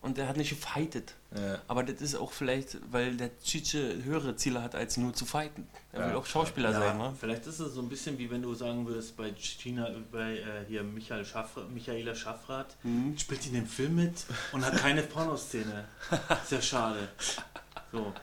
[0.02, 1.14] und der hat nicht gefightet.
[1.36, 1.60] Ja.
[1.68, 5.68] Aber das ist auch vielleicht, weil der Chiche höhere Ziele hat, als nur zu fighten.
[5.92, 6.08] Er Ja.
[6.10, 7.16] will auch Schauspieler sein, Ja, ne?
[7.20, 10.66] vielleicht ist es so ein bisschen wie wenn du sagen würdest, bei China, bei äh,
[10.68, 13.18] hier Michael Schaffra, Michaela Schaffrath, Mhm.
[13.18, 15.86] spielt in dem Film mit und hat keine Pornoszene.
[16.46, 17.08] Sehr schade.
[17.92, 18.14] So.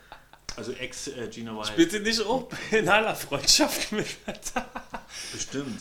[0.59, 1.67] Also ex äh, Gina Wild.
[1.69, 4.07] Spielt sie nicht auch in aller Freundschaft mit?
[5.33, 5.81] Bestimmt.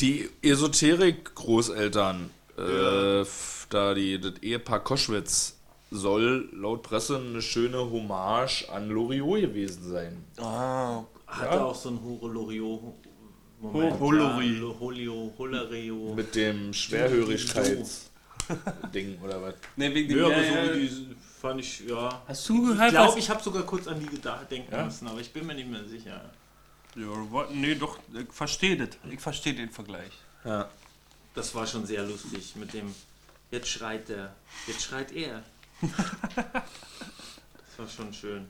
[0.00, 5.54] Die Esoterik-Großeltern, äh, f- da die, das Ehepaar Koschwitz,
[5.90, 10.24] soll laut Presse eine schöne Hommage an Loriot gewesen sein.
[10.38, 11.64] Ah, Hatte Ja.
[11.64, 11.98] auch so ein
[13.60, 14.00] Moment.
[14.00, 14.58] Holori.
[14.58, 16.14] Ja, Holio, Holerio.
[16.14, 19.54] Mit dem Schwerhörigkeits-Ding oder was?
[19.76, 20.74] ne, wegen dem Ja, ja, so ja.
[20.74, 21.14] wie die
[21.44, 22.22] fand ich, ja.
[22.26, 24.84] Hast du Ich gehört, glaube, was- ich habe sogar kurz an die gedacht, denken Ja?
[24.86, 26.18] müssen, aber ich bin mir nicht mehr sicher.
[26.96, 28.96] Ja, nee, doch, ich verstehe das.
[29.10, 30.12] Ich verstehe den Vergleich.
[30.44, 30.70] Ja.
[31.34, 32.94] Das war schon sehr lustig mit dem.
[33.50, 34.34] Jetzt schreit er.
[34.66, 35.42] Jetzt schreit er.
[35.82, 38.46] das war schon schön.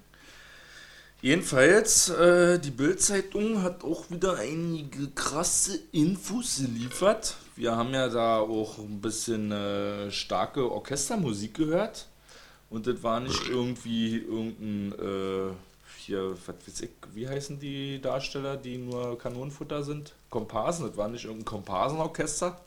[1.21, 7.35] Jedenfalls, äh, die Bild-Zeitung hat auch wieder einige krasse Infos geliefert.
[7.57, 12.07] Wir haben ja da auch ein bisschen äh, starke Orchestermusik gehört.
[12.71, 15.53] Und das war nicht irgendwie irgendein, äh,
[15.99, 20.13] hier, was weiß ich, wie heißen die Darsteller, die nur Kanonenfutter sind?
[20.31, 22.61] Komparsen, das war nicht irgendein Komparsenorchester,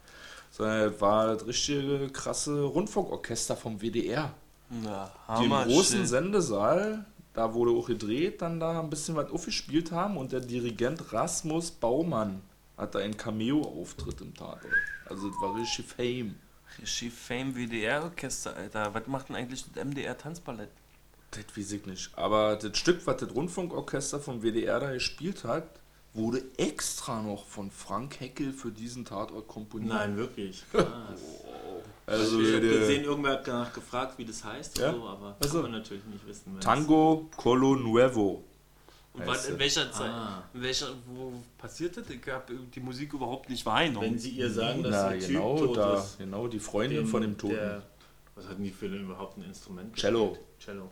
[0.52, 4.34] sondern das war das richtige krasse Rundfunkorchester vom WDR.
[4.70, 5.66] Na, Dem Hammer.
[5.66, 6.08] großen shit.
[6.08, 11.14] Sendesaal, da wurde auch gedreht, dann da ein bisschen was aufgespielt haben und der Dirigent
[11.14, 12.42] Rasmus Baumann
[12.78, 14.66] hatte einen Cameo-Auftritt im Tatort.
[15.06, 16.36] Also das war richtig Fame.
[16.80, 18.94] Regie Fame WDR-Orchester, Alter.
[18.94, 20.70] Was macht denn eigentlich das MDR-Tanzballett?
[21.32, 22.10] Das weiß ich nicht.
[22.18, 25.68] Aber das Stück, was das Rundfunkorchester vom WDR da gespielt hat,
[26.14, 29.94] wurde extra noch von Frank Heckel für diesen Tatort komponiert.
[29.94, 30.64] Nein, wirklich.
[30.72, 30.88] Krass.
[32.06, 34.92] Also ich habe gesehen, irgendwer hat danach gefragt, wie das heißt Ja?
[34.92, 35.62] und so, aber Ach so.
[35.62, 36.58] kann man natürlich nicht wissen.
[36.62, 38.44] Tango Colo Nuevo.
[39.18, 40.10] Und was, in welcher Zeit?
[40.10, 40.44] Ah.
[40.54, 42.10] In welcher, wo passiert das?
[42.10, 44.12] Ich habe die Musik überhaupt nicht wahrgenommen.
[44.12, 46.18] Wenn sie ihr sagen, dass Na der Typ genau, tot da, ist.
[46.18, 47.56] genau, die Freundin den- von dem Toten.
[47.56, 47.82] der-
[48.36, 49.96] was hatten die für denn überhaupt ein Instrument?
[49.96, 50.30] Cello.
[50.30, 50.46] gespielt?
[50.60, 50.90] Cello.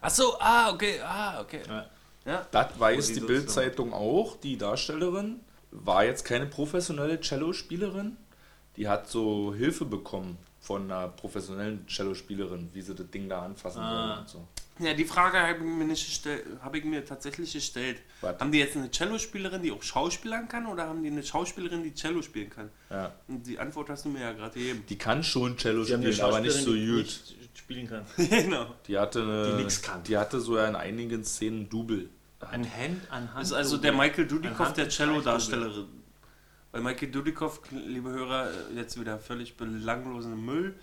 [0.00, 1.62] Ach so, ah, okay, ah, okay.
[1.66, 1.86] Ja.
[2.24, 2.46] Ja.
[2.50, 4.36] Das weiß die Bild-Zeitung auch.
[4.40, 5.40] Die Darstellerin
[5.72, 8.16] war jetzt keine professionelle Cellospielerin.
[8.76, 13.80] Die hat so Hilfe bekommen von einer professionellen Cellospielerin, wie sie das Ding da anfassen
[13.80, 14.14] Ah.
[14.14, 14.48] soll und so.
[14.80, 18.02] Ja, die Frage habe ich mir nicht gestellt, habe ich mir tatsächlich gestellt.
[18.20, 18.40] Was?
[18.40, 21.94] Haben die jetzt eine Cellospielerin, die auch Schauspielern kann, oder haben die eine Schauspielerin, die
[21.94, 22.70] Cello spielen kann?
[22.90, 23.14] Ja.
[23.28, 24.84] Und die Antwort hast du mir ja gerade gegeben.
[24.88, 26.78] Die kann schon Cello Die spielen, aber nicht so gut.
[26.78, 28.04] nicht spielen kann.
[28.16, 28.74] genau.
[28.88, 30.02] Die hatte eine, Die nix kann.
[30.02, 32.08] Die hatte so in einigen Szenen Double.
[32.40, 33.40] Ein Hand an Hand.
[33.40, 35.86] Das ist also der Michael Dudikoff der Cello-Darstellerin.
[36.72, 40.74] Weil Michael Dudikoff, liebe Hörer, jetzt wieder völlig belanglosen Müll,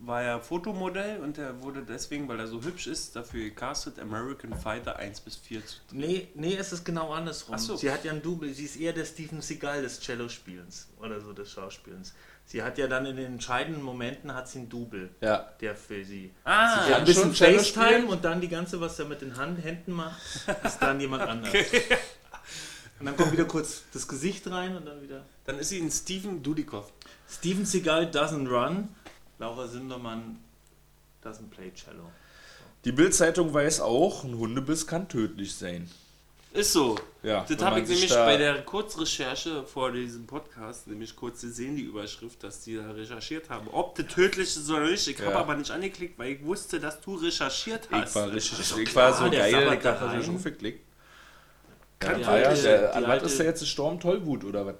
[0.00, 4.54] war ja Fotomodell und er wurde deswegen, weil er so hübsch ist, dafür gecastet, American
[4.54, 7.54] Fighter 1 bis 4 zu Nee, nee, es ist genau andersrum.
[7.56, 7.76] Ach so.
[7.76, 11.32] Sie hat ja ein Double, sie ist eher der Steven Seagal des Cello-Spielens oder so
[11.32, 12.14] des Schauspielens.
[12.46, 15.50] Sie hat ja dann in den entscheidenden Momenten hat sie ein Double, Ja.
[15.60, 16.32] der für sie.
[16.44, 18.04] Ah, sie hat ein bisschen FaceTime spielen?
[18.06, 20.18] und dann die ganze, was er mit den Hand, Händen macht,
[20.64, 21.52] ist dann jemand anders.
[23.00, 25.24] Und dann kommt wieder kurz das Gesicht rein und dann wieder.
[25.44, 26.92] Dann ist sie ein Steven Dudikoff.
[27.30, 28.88] Steven Seagal doesn't run,
[29.38, 30.38] Laura Sindermann
[31.24, 32.10] doesn't play cello.
[32.84, 35.88] Die Bild-Zeitung weiß auch, ein Hundebiss kann tödlich sein.
[36.52, 36.96] Ist so.
[37.22, 41.76] Ja, Das habe ich nämlich da- bei der Kurzrecherche vor diesem Podcast, nämlich kurz gesehen,
[41.76, 43.68] die Überschrift, dass die da recherchiert haben.
[43.70, 45.06] Ob das tödlich ist oder nicht.
[45.06, 45.38] Ich habe Ja.
[45.40, 48.10] aber nicht angeklickt, weil ich wusste, dass du recherchiert hast.
[48.10, 50.22] Ich war richtig, ist ich klar, war so der geil, ich da habe rein.
[50.22, 50.84] schon aufgeklickt.
[51.98, 54.74] Kann Ja, ja, alte- der, die was alte- ist der jetzt Storm Tollwut oder was?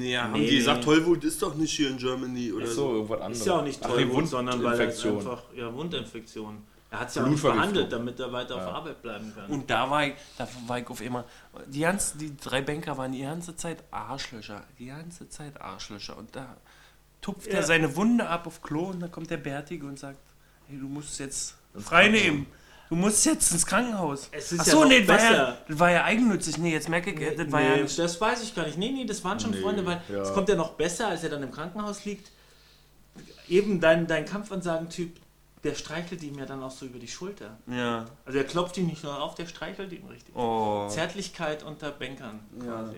[0.00, 0.84] Ja, haben Nee, die gesagt.
[0.84, 2.94] Tollwut ist doch nicht hier in Germany oder Ach so, so.
[2.96, 3.38] irgendwas anderes.
[3.40, 5.18] Ist ja auch nicht Ach, die toll, sondern weil er Wundinfektion.
[5.18, 6.62] einfach ja, Wundinfektion.
[6.90, 8.66] Er hat es ja auch nicht behandelt, damit er weiter Ja.
[8.68, 9.46] auf Arbeit bleiben kann.
[9.50, 11.24] Und da war ich, da war ich auf immer.
[11.66, 14.62] Die, ganze, die drei Banker waren die ganze Zeit Arschlöcher.
[14.78, 16.16] Die ganze Zeit Arschlöcher.
[16.16, 16.56] Und da
[17.20, 17.54] tupft Ja.
[17.54, 20.18] er seine Wunde ab auf Klo und dann kommt der Bärtige und sagt:
[20.68, 22.46] Hey, du musst jetzt frei nehmen.
[22.88, 24.28] Du musst jetzt ins Krankenhaus.
[24.30, 26.58] Es ist Ach ja nee, das war ja, das war ja eigennützig.
[26.58, 27.98] Nee, jetzt merke ich, das war nee, ja nicht.
[27.98, 28.78] das weiß ich gar nicht.
[28.78, 30.22] Nee, nee, das waren schon Nee, Freunde, weil ja.
[30.22, 32.30] es kommt ja noch besser, als er dann im Krankenhaus liegt.
[33.48, 35.16] Eben dein, dein Kampfansagen-Typ,
[35.64, 37.58] der streichelt ihm ja dann auch so über die Schulter.
[37.66, 38.04] Ja.
[38.24, 40.34] Also er klopft ihm nicht nur auf, der streichelt ihm richtig.
[40.36, 40.86] Oh.
[40.88, 42.66] Zärtlichkeit unter Bänkern Ja.
[42.82, 42.96] quasi.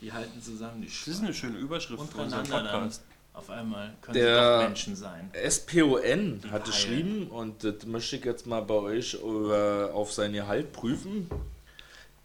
[0.00, 1.22] Die halten zusammen die Das ist Schulter.
[1.24, 2.92] eine schöne Überschrift für unseren Untereinander dann.
[3.38, 5.30] Auf einmal können Der- sie doch Menschen sein.
[5.48, 6.60] SPON hat Heil.
[6.66, 11.30] geschrieben, und das möchte ich jetzt mal bei euch über, auf sein Gehalt prüfen.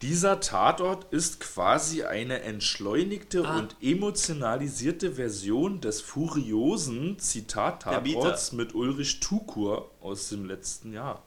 [0.02, 3.58] Dieser Tatort ist quasi eine entschleunigte Ah.
[3.58, 11.22] und emotionalisierte Version des furiosen Zitat-Tatorts mit Ulrich Tukur aus dem letzten Jahr.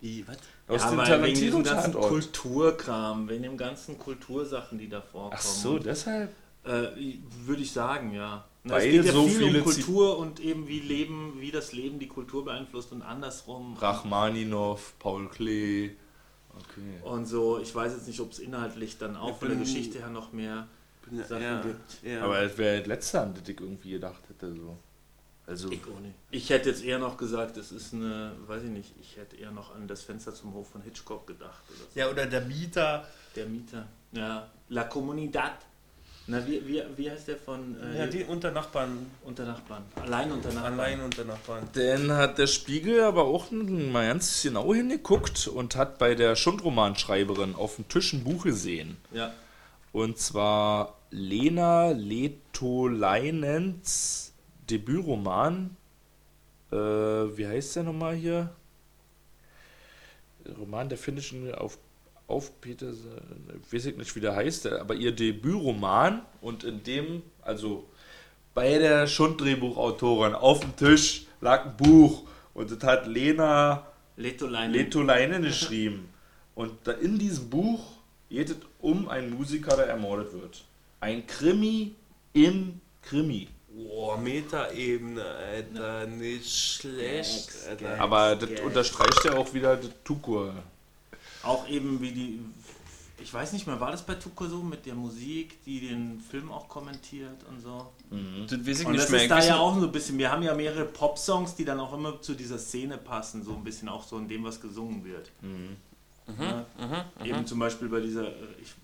[0.00, 0.38] Wie, was?
[0.68, 2.08] Aus ja, dem Tarantino-Tatort.
[2.08, 5.34] Kulturkram, wegen dem ganzen Kultursachen, die da vorkommen.
[5.36, 6.30] Ach so, deshalb?
[6.64, 6.88] Äh,
[7.44, 8.44] würde ich sagen, ja.
[8.64, 11.50] Na, Weil es geht ja so viel viele um Kultur und eben wie Leben, wie
[11.50, 13.76] das Leben die Kultur beeinflusst und andersrum.
[13.76, 15.92] Rachmaninov, Paul Klee.
[16.54, 17.02] Okay.
[17.04, 20.10] Und so, ich weiß jetzt nicht, ob es inhaltlich dann auch von der Geschichte her
[20.10, 20.66] noch mehr
[21.26, 22.02] Sachen ja, gibt.
[22.02, 22.22] ja.
[22.22, 24.52] Aber es wäre das letzte, an das ich irgendwie gedacht hätte.
[24.54, 24.76] So.
[25.46, 26.14] Also, Ich auch nicht.
[26.30, 29.50] Ich hätte jetzt eher noch gesagt, es ist eine, weiß ich nicht, ich hätte eher
[29.50, 31.62] noch an das Fenster zum Hof von Hitchcock gedacht.
[31.70, 31.98] Oder so.
[31.98, 33.06] Ja, oder der Mieter.
[33.34, 33.88] Der Mieter.
[34.12, 35.54] Ja, La Comunidad.
[36.30, 39.82] Na, wie, wie, wie heißt der von äh, ja, die unter Nachbarn, unter Nachbarn?
[39.96, 40.74] Allein unter Nachbarn.
[40.74, 41.66] allein unter Nachbarn.
[41.72, 47.54] Dann hat der Spiegel aber auch mal ganz genau hingeguckt und hat bei der Schundromanschreiberin
[47.54, 48.98] auf dem Tisch ein Buch gesehen.
[49.10, 49.32] Ja.
[49.92, 54.34] Und zwar Lena Letoleinens
[54.68, 55.78] Debütroman.
[56.70, 58.54] Äh, wie heißt der nochmal hier?
[60.46, 61.78] Der Roman der finnischen auf,
[62.28, 67.88] auf Peter, ich weiß nicht, wie der heißt, aber ihr Debütroman und in dem, also
[68.54, 72.24] bei der Schunddrehbuchautorin auf dem Tisch lag ein Buch
[72.54, 74.72] und das hat Lena Letolein.
[74.72, 76.08] Letolainen geschrieben.
[76.54, 77.80] Und da in diesem Buch
[78.28, 80.64] geht es um einen Musiker, der ermordet wird.
[81.00, 81.94] Ein Krimi
[82.32, 83.48] im Krimi.
[83.68, 87.84] Boah, Metaebene, Alter, nicht schlecht, Gags, Alter.
[87.84, 88.00] Gags.
[88.00, 88.60] Aber das Gags.
[88.62, 90.52] unterstreicht ja auch wieder das Tukur.
[91.48, 92.40] Auch eben wie die.
[93.20, 96.52] Ich weiß nicht mehr, war das bei Tuko so mit der Musik, die den Film
[96.52, 97.90] auch kommentiert und so?
[98.48, 99.22] Das weiß ich Und nicht das mehr.
[99.22, 100.16] ist da ja auch so ein bisschen.
[100.18, 103.64] Wir haben ja mehrere Pop-Songs, die dann auch immer zu dieser Szene passen, so ein
[103.64, 105.30] bisschen auch so in dem, was gesungen wird.
[105.42, 105.76] Mhm,
[106.38, 106.64] Ja?
[107.24, 108.28] Eben zum Beispiel bei dieser.
[108.62, 108.74] Ich,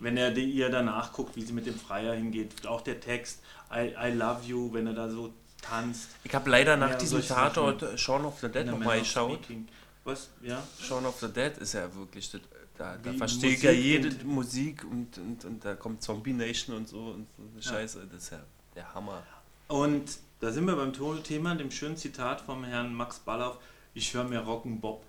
[0.00, 3.40] wenn er die, ihr danach guckt, wie sie mit dem Freier hingeht, auch der Text
[3.74, 6.10] I, I love you, wenn er da so tanzt.
[6.24, 9.34] Ich habe leider nach Ja, diesem Tatort Shaun of the Dead nochmal geschaut.
[9.44, 9.68] Speaking.
[10.06, 10.30] Was?
[10.42, 10.62] Ja?
[10.80, 12.40] Shaun of the Dead ist ja wirklich, das,
[12.78, 16.76] da, da verstehe ich ja jede und- Musik und, und, und da kommt Zombie Nation
[16.76, 18.40] und so und so eine Scheiße, das ist ja
[18.74, 19.22] der Hammer.
[19.68, 20.04] Und
[20.40, 20.92] da sind wir beim
[21.24, 23.58] Thema, dem schönen Zitat vom Herrn Max Ballauf.
[23.94, 25.00] Ich höre mir Rock'n'Bob.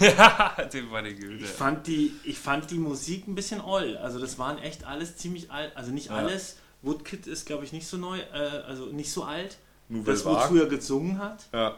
[0.00, 1.44] ja, den war die Güte.
[1.44, 3.96] Ich fand, die, ich fand die Musik ein bisschen oll.
[3.98, 5.76] Also das waren echt alles ziemlich alt.
[5.76, 6.16] Also nicht Ja.
[6.16, 6.56] alles.
[6.82, 9.58] Woodkid ist, glaube ich, nicht so neu, äh, also nicht so alt.
[9.88, 11.44] Nouvelle das, wozu er gezungen hat.
[11.52, 11.76] Ja.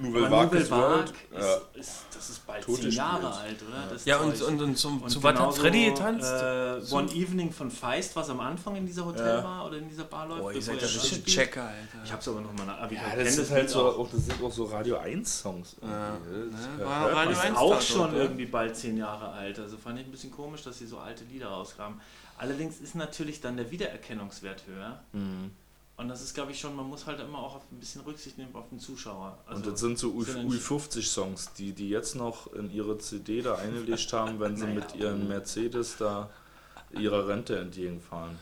[0.00, 1.80] Nouvelle Vague Nouvelle is Vague ist, Ja.
[1.80, 3.34] ist, das ist bald Tote zehn Jahre spielt.
[3.34, 3.86] alt, oder?
[3.90, 6.30] Das Ja, und, und, und, zum, Und zu was hat Freddy getanzt?
[6.32, 10.04] Äh, So- One Evening von Feist, was am Anfang in dieser Hotelbar oder in dieser
[10.04, 10.42] Bar läuft.
[10.42, 11.34] Boah, ihr seid ja das richtig.
[11.34, 12.04] Checker, Alter.
[12.04, 12.78] Ich hab's aber nochmal nach.
[12.78, 13.98] aber ich Ja, das, ist Lied halt so, auch.
[13.98, 15.76] auch, das sind auch so Radio 1 Songs.
[15.82, 16.56] Ja, irgendwie.
[16.56, 17.12] Das ne, war.
[17.12, 18.22] Radio ist 1 auch Tatort, schon ja.
[18.22, 19.58] irgendwie bald zehn Jahre alt.
[19.58, 22.00] Also fand ich ein bisschen komisch, dass sie so alte Lieder rausgraben.
[22.38, 25.00] Allerdings ist natürlich dann der Wiedererkennungswert höher.
[25.12, 25.50] Mhm.
[25.98, 28.38] Und das ist, glaube ich, schon, man muss halt immer auch auf ein bisschen Rücksicht
[28.38, 29.36] nehmen auf den Zuschauer.
[29.46, 32.98] Also, Und das sind so sind ja nicht- U50-Songs, die die jetzt noch in ihre
[32.98, 36.30] CD da eingelegt haben, wenn sie Naja, mit ihren Mercedes da
[36.92, 38.38] ihrer Rente entgegenfahren.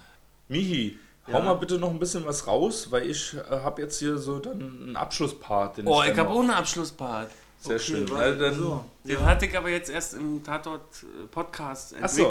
[0.49, 1.33] Mihi, Ja.
[1.35, 4.39] hau mal bitte noch ein bisschen was raus, weil ich äh, habe jetzt hier so
[4.39, 5.79] dann einen Abschlusspart.
[5.79, 7.31] Den Oh, dann ich habe auch einen Abschlusspart.
[7.59, 8.11] Sehr Okay, schön.
[8.11, 9.25] weil- Ja, dann, so, Den ja.
[9.25, 12.31] hatte ich aber jetzt erst im Tatort-Podcast Ach so.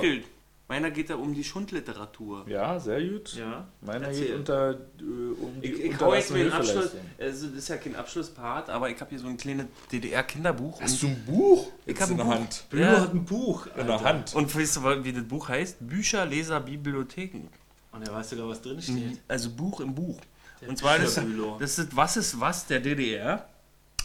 [0.68, 2.46] Meiner geht da um die Schundliteratur.
[2.50, 3.36] ja, sehr gut.
[3.36, 3.68] Ja.
[3.82, 4.26] Meiner Erzähl.
[4.28, 6.92] geht unter äh, um die Ich, ich hau jetzt mir Abschluss.
[7.20, 10.82] Also, das ist ja kein Abschlusspart, aber ich habe hier so ein kleines DDR-Kinderbuch.
[10.82, 11.68] Hast du ein Buch?
[11.82, 12.34] Ich Jetzt hab in ein der Buch.
[12.34, 12.64] Hand.
[12.72, 13.00] Ja.
[13.02, 13.68] hat ein Buch.
[13.68, 14.06] In der Alter.
[14.06, 14.36] Hand.
[14.36, 15.88] Und weißt du, wie das Buch heißt?
[15.88, 17.48] Bücher, Leser, Bibliotheken.
[17.92, 19.22] Und er weiß sogar, was drin steht.
[19.28, 20.20] Also Buch im Buch.
[20.62, 21.20] Der Und zwar das,
[21.60, 23.48] das ist Was ist was der DDR.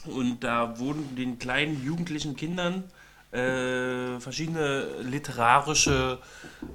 [0.04, 2.84] Und da wurden den kleinen jugendlichen Kindern
[3.32, 6.18] äh, verschiedene literarische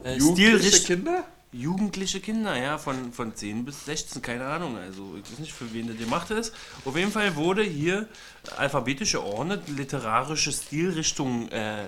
[0.04, 0.84] äh, Jugendliche.
[0.84, 1.24] Kinder?
[1.52, 4.78] Jugendliche Kinder, ja, von, von 10 bis 16, keine Ahnung.
[4.78, 6.54] Also ich weiß nicht, für wen das gemacht ist.
[6.84, 8.10] Auf jeden Fall wurde hier
[8.58, 11.88] alphabetisch geordnet, literarische Stilrichtungen äh,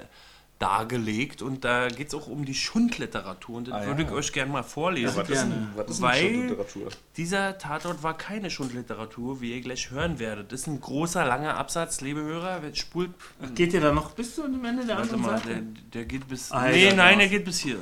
[0.60, 4.08] dargelegt und da geht es auch um die Schundliteratur und das Ah, würde ja.
[4.08, 5.16] ich euch gerne mal vorlesen.
[5.16, 6.90] Was ist denn, was ist Weil- Schundliteratur?
[7.16, 10.52] Dieser Tatort war keine Schundliteratur, wie ihr gleich hören werdet.
[10.52, 12.64] Das ist ein großer, langer Absatz, liebe Hörer.
[12.64, 13.12] Wer Spult.
[13.54, 15.50] Geht ihr da noch bis zu dem Ende der Warte anderen mal, Seite?
[15.50, 15.62] der,
[15.94, 16.52] der geht bis.
[16.52, 17.78] Alter, nee, nein, der geht bis hier.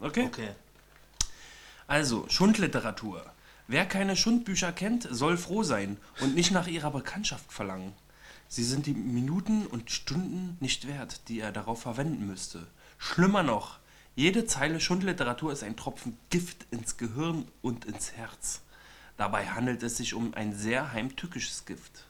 [0.00, 0.26] Okay?
[0.26, 0.48] Okay.
[1.86, 3.24] Also, Schundliteratur.
[3.66, 7.92] Wer keine Schundbücher kennt, soll froh sein und nicht nach ihrer Bekanntschaft verlangen.
[8.52, 12.66] Sie sind die Minuten und Stunden nicht wert, die er darauf verwenden müsste.
[12.98, 13.78] Schlimmer noch,
[14.16, 18.62] jede Zeile Schundliteratur ist ein Tropfen Gift ins Gehirn und ins Herz.
[19.16, 22.06] Dabei handelt es sich um ein sehr heimtückisches Gift.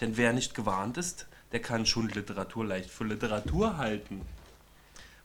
[0.00, 4.22] Denn wer nicht gewarnt ist, der kann Schundliteratur leicht für Literatur halten.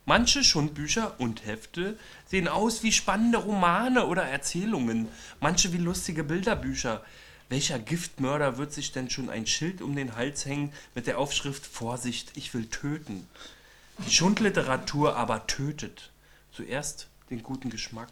[0.05, 1.97] Manche Schundbücher und Hefte
[2.27, 5.07] sehen aus wie spannende Romane oder Erzählungen,
[5.39, 7.03] manche wie lustige Bilderbücher.
[7.53, 11.63] Welcher Giftmörder wird sich denn schon ein Schild um den Hals hängen mit der Aufschrift
[11.63, 13.27] Vorsicht, ich will töten?
[13.99, 16.09] Die Schundliteratur aber tötet.
[16.51, 18.09] Zuerst den guten Geschmack,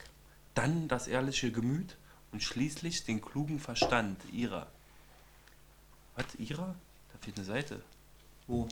[0.53, 1.95] dann das ehrliche Gemüt
[2.31, 4.67] und schließlich den klugen Verstand ihrer.
[6.15, 6.75] Was, ihrer?
[7.11, 7.81] Da fehlt eine Seite.
[8.45, 8.67] Wo?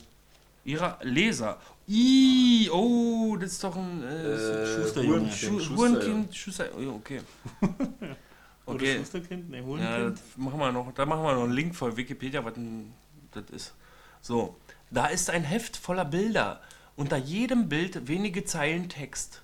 [0.64, 1.60] Ihrer Leser.
[1.88, 5.32] Ih, oh, das ist doch ein äh, Schusterjunge.
[5.76, 7.22] Huren- Schu Schuster, okay.
[8.70, 9.54] Oder Okay, Schusterkind?
[9.54, 10.18] Ja, Hurenkind.
[10.18, 12.92] das machen wir noch, da machen wir noch einen Link von Wikipedia, was denn
[13.32, 13.74] das ist.
[14.20, 14.56] So,
[14.90, 16.60] da ist ein Heft voller Bilder.
[16.96, 19.42] Unter jedem Bild wenige Zeilen Text.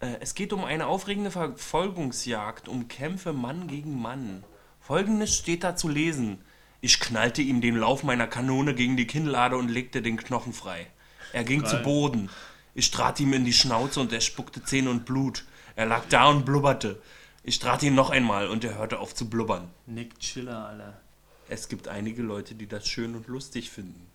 [0.00, 4.44] Äh, es geht um eine aufregende Verfolgungsjagd, um Kämpfe Mann gegen Mann.
[4.80, 6.38] Folgendes steht da zu lesen.
[6.80, 10.86] Ich knallte ihm den Lauf meiner Kanone gegen die Kinnlade und legte den Knochen frei.
[11.32, 12.30] Er ging zu Boden.
[12.74, 15.44] Ich trat ihm in die Schnauze und er spuckte Zähne und Blut.
[15.76, 17.00] Er lag da und blubberte.
[17.42, 19.70] Ich trat ihn noch einmal und er hörte auf zu blubbern.
[19.86, 21.00] Nick Chiller, Alter.
[21.48, 24.06] Es gibt einige Leute, die das schön und lustig finden.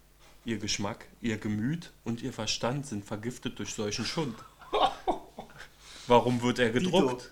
[0.46, 4.36] Ihr Geschmack, ihr Gemüt und ihr Verstand sind vergiftet durch solchen Schund.
[6.08, 7.32] Warum wird er gedruckt?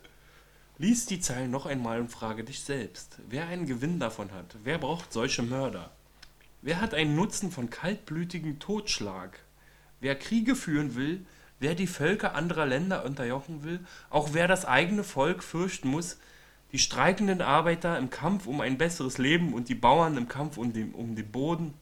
[0.78, 4.56] Lies die Zeilen noch einmal und frage dich selbst, wer einen Gewinn davon hat.
[4.64, 5.92] Wer braucht solche Mörder?
[6.64, 9.40] Wer hat einen Nutzen von kaltblütigem Totschlag?
[10.00, 11.26] Wer Kriege führen will,
[11.62, 16.18] wer die Völker anderer Länder unterjochen will, auch wer das eigene Volk fürchten muss,
[16.72, 20.74] die streikenden Arbeiter im Kampf um ein besseres Leben und die Bauern im Kampf um
[20.74, 21.74] den, um den Boden,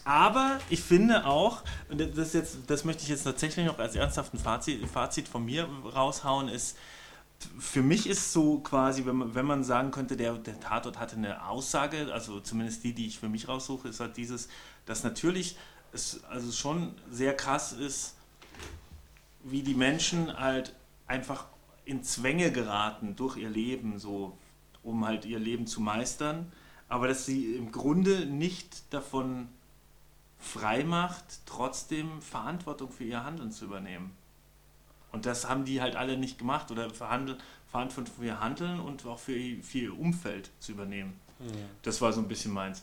[0.04, 4.38] Aber ich finde auch, und das, jetzt, das möchte ich jetzt tatsächlich noch als ernsthaften
[4.38, 6.76] Fazit, Fazit von mir raushauen, ist,
[7.58, 11.16] für mich ist so quasi, wenn man, wenn man sagen könnte, der, der Tatort hatte
[11.16, 14.48] eine Aussage, also zumindest die, die ich für mich raussuche, ist halt dieses,
[14.86, 15.56] dass natürlich
[15.92, 18.16] es also schon sehr krass ist,
[19.42, 20.74] wie die Menschen halt
[21.06, 21.46] einfach
[21.84, 24.36] in Zwänge geraten durch ihr Leben, so
[24.84, 26.52] um halt ihr Leben zu meistern,
[26.88, 29.48] aber dass sie im Grunde nicht davon
[30.38, 34.12] frei macht, trotzdem Verantwortung für ihr Handeln zu übernehmen.
[35.10, 39.18] Und das haben die halt alle nicht gemacht oder Verantwortung für ihr Handeln und auch
[39.18, 41.18] für, ihr- für ihr Umfeld zu übernehmen.
[41.82, 42.82] Das war so ein bisschen meins.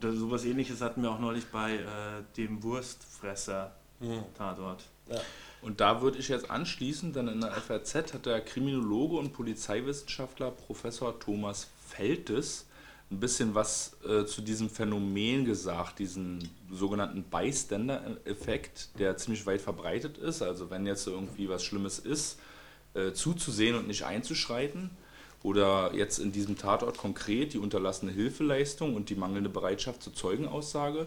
[0.00, 4.84] Das, sowas ähnliches hatten wir auch neulich bei äh, dem Wurstfresser-Tatort.
[5.62, 10.50] Und da würde ich jetzt anschließen, denn in der FAZ hat der Kriminologe und Polizeiwissenschaftler
[10.50, 12.66] Professor Thomas Feltes
[13.12, 20.18] ein bisschen was äh, zu diesem Phänomen gesagt, diesen sogenannten Bystander-Effekt, der ziemlich weit verbreitet
[20.18, 20.42] ist.
[20.42, 22.40] Also wenn jetzt irgendwie was Schlimmes ist,
[22.94, 24.90] äh, zuzusehen und nicht einzuschreiten.
[25.42, 31.06] Oder jetzt in diesem Tatort konkret die unterlassene Hilfeleistung und die mangelnde Bereitschaft zur Zeugenaussage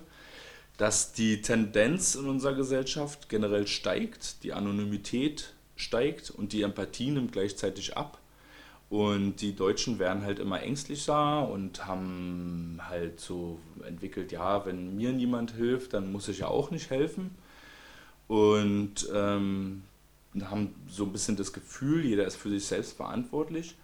[0.77, 7.31] dass die Tendenz in unserer Gesellschaft generell steigt, die Anonymität steigt und die Empathie nimmt
[7.31, 8.19] gleichzeitig ab.
[8.89, 15.11] Und die Deutschen werden halt immer ängstlicher und haben halt so entwickelt, ja, wenn mir
[15.11, 17.31] niemand hilft, dann muss ich ja auch nicht helfen.
[18.27, 19.83] Und ähm,
[20.41, 23.75] haben so ein bisschen das Gefühl, jeder ist für sich selbst verantwortlich.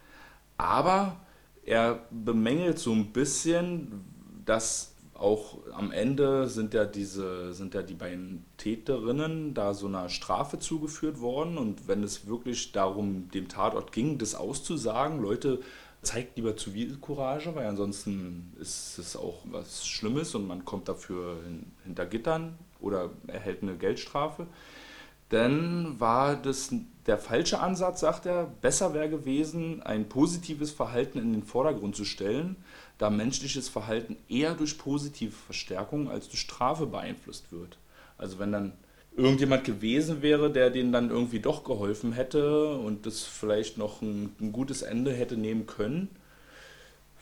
[0.58, 1.18] Aber
[1.66, 4.04] er bemängelt so ein bisschen,
[4.46, 4.91] dass
[5.22, 10.59] auch am Ende sind ja diese, sind ja die beiden Täterinnen da so einer Strafe
[10.59, 11.57] zugeführt worden.
[11.57, 15.61] Und wenn es wirklich darum, dem Tatort ging, das auszusagen, Leute,
[16.01, 21.72] zeigt lieber Zivilcourage, weil ansonsten ist es auch was Schlimmes und man kommt dafür hin,
[21.84, 24.47] hinter Gittern oder erhält eine Geldstrafe.
[25.30, 26.74] Dann war das
[27.05, 28.51] der falsche Ansatz, sagt er.
[28.61, 32.57] Besser wäre gewesen, ein positives Verhalten in den Vordergrund zu stellen,
[33.02, 37.78] da menschliches Verhalten eher durch positive Verstärkung als durch Strafe beeinflusst wird.
[38.18, 38.74] Also wenn dann
[39.16, 44.36] irgendjemand gewesen wäre, der denen dann irgendwie doch geholfen hätte und das vielleicht noch ein,
[44.39, 46.10] ein gutes Ende hätte nehmen können,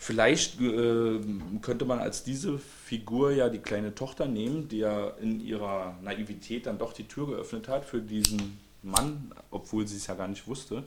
[0.01, 1.19] Vielleicht äh,
[1.61, 6.67] könnte man als diese Figur ja die kleine Tochter nehmen, die ja in ihrer Naivität
[6.67, 10.47] dann doch die Tür geöffnet hat für diesen Mann, obwohl sie es ja gar nicht
[10.47, 10.85] wusste.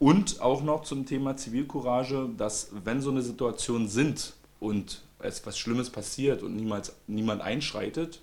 [0.00, 5.58] Und auch noch zum Thema Zivilcourage, dass wenn so eine Situation sind und es was
[5.58, 8.22] Schlimmes passiert und niemals, niemand einschreitet,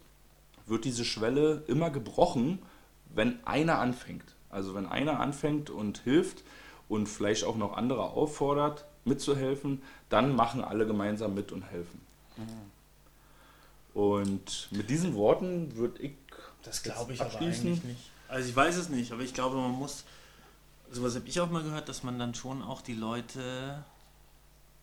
[0.66, 2.60] wird diese Schwelle immer gebrochen,
[3.14, 4.36] wenn einer anfängt.
[4.50, 6.44] Also wenn einer anfängt und hilft
[6.90, 12.02] und vielleicht auch noch andere auffordert, mitzuhelfen, dann machen alle gemeinsam mit und helfen.
[13.94, 16.14] Und mit diesen Worten würde ich
[16.64, 18.12] Das glaube ich aber eigentlich nicht.
[18.28, 20.06] Also ich weiß es nicht, aber ich glaube, man muss,
[20.92, 23.84] sowas habe ich auch mal gehört, dass man dann schon auch die Leute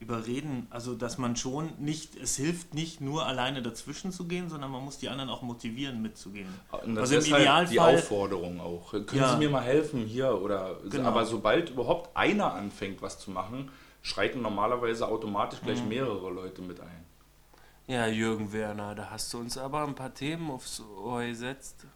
[0.01, 4.71] überreden, also dass man schon nicht, es hilft nicht nur alleine dazwischen zu gehen, sondern
[4.71, 6.49] man muss die anderen auch motivieren mitzugehen.
[6.85, 8.91] Und das Also im ist halt die Idealfall- Aufforderung auch.
[8.91, 9.33] Können Ja.
[9.33, 10.41] Sie mir mal helfen hier?
[10.43, 11.09] Oder Genau.
[11.09, 13.71] aber sobald überhaupt einer anfängt, was zu machen,
[14.03, 15.89] schreiten normalerweise automatisch gleich Mhm.
[15.89, 17.05] mehrere Leute mit ein.
[17.87, 21.87] Ja, Jürgen Werner, da hast du uns aber ein paar Themen aufs Ohr gesetzt.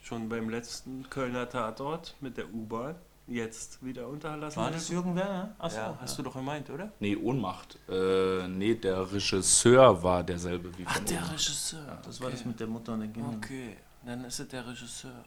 [0.00, 2.96] Schon beim letzten Kölner Tatort mit der U-Bahn.
[3.28, 4.56] Jetzt wieder unterlassen.
[4.56, 5.54] War das Jürgen Werner?
[5.58, 6.90] Achso, ja, hast du doch gemeint, oder?
[6.98, 7.78] Nee, Ohnmacht.
[7.88, 11.32] Äh, nee, der Regisseur war derselbe wie Ach, der Ohnmacht.
[11.34, 12.02] Regisseur.
[12.04, 13.36] Das war das mit der Mutter und den Kindern.
[13.36, 15.24] Okay, dann ist es der Regisseur.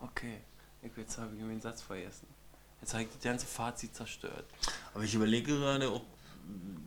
[0.00, 0.40] Okay,
[0.82, 2.26] ich, jetzt habe ich den Satz vergessen.
[2.80, 4.46] Jetzt habe ich das ganze Fazit zerstört.
[4.92, 6.02] Aber ich überlege gerade, ob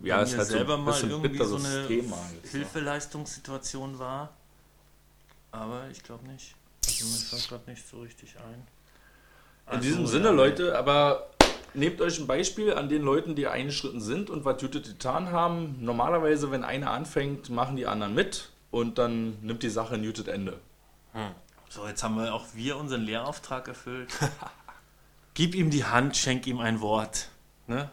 [0.03, 2.49] Ja, ist mir halt so selber ein mal irgendwie so eine Thema ne?
[2.51, 4.33] Hilfeleistungssituation war.
[5.51, 6.55] Aber ich glaube nicht.
[6.85, 8.67] Also mir fällt gerade nicht so richtig ein.
[9.67, 10.31] In Also, diesem Sinne, ja.
[10.31, 11.29] Leute, aber
[11.73, 15.77] nehmt euch ein Beispiel an den Leuten, die eingeschritten sind und was Jute getan haben.
[15.81, 20.29] Normalerweise, wenn einer anfängt, machen die anderen mit und dann nimmt die Sache ein Jute
[20.31, 20.59] Ende.
[21.69, 24.09] So, jetzt haben wir auch wir unseren Lehrauftrag erfüllt.
[25.33, 27.29] Gib ihm die Hand, schenk ihm ein Wort.
[27.67, 27.89] Ne?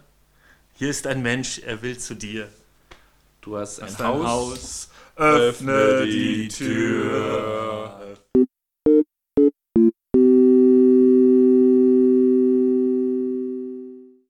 [0.74, 2.48] Hier ist ein Mensch, er will zu dir.
[3.40, 4.26] Du hast ein Ist Haus.
[4.26, 8.01] Haus, öffne die Tür.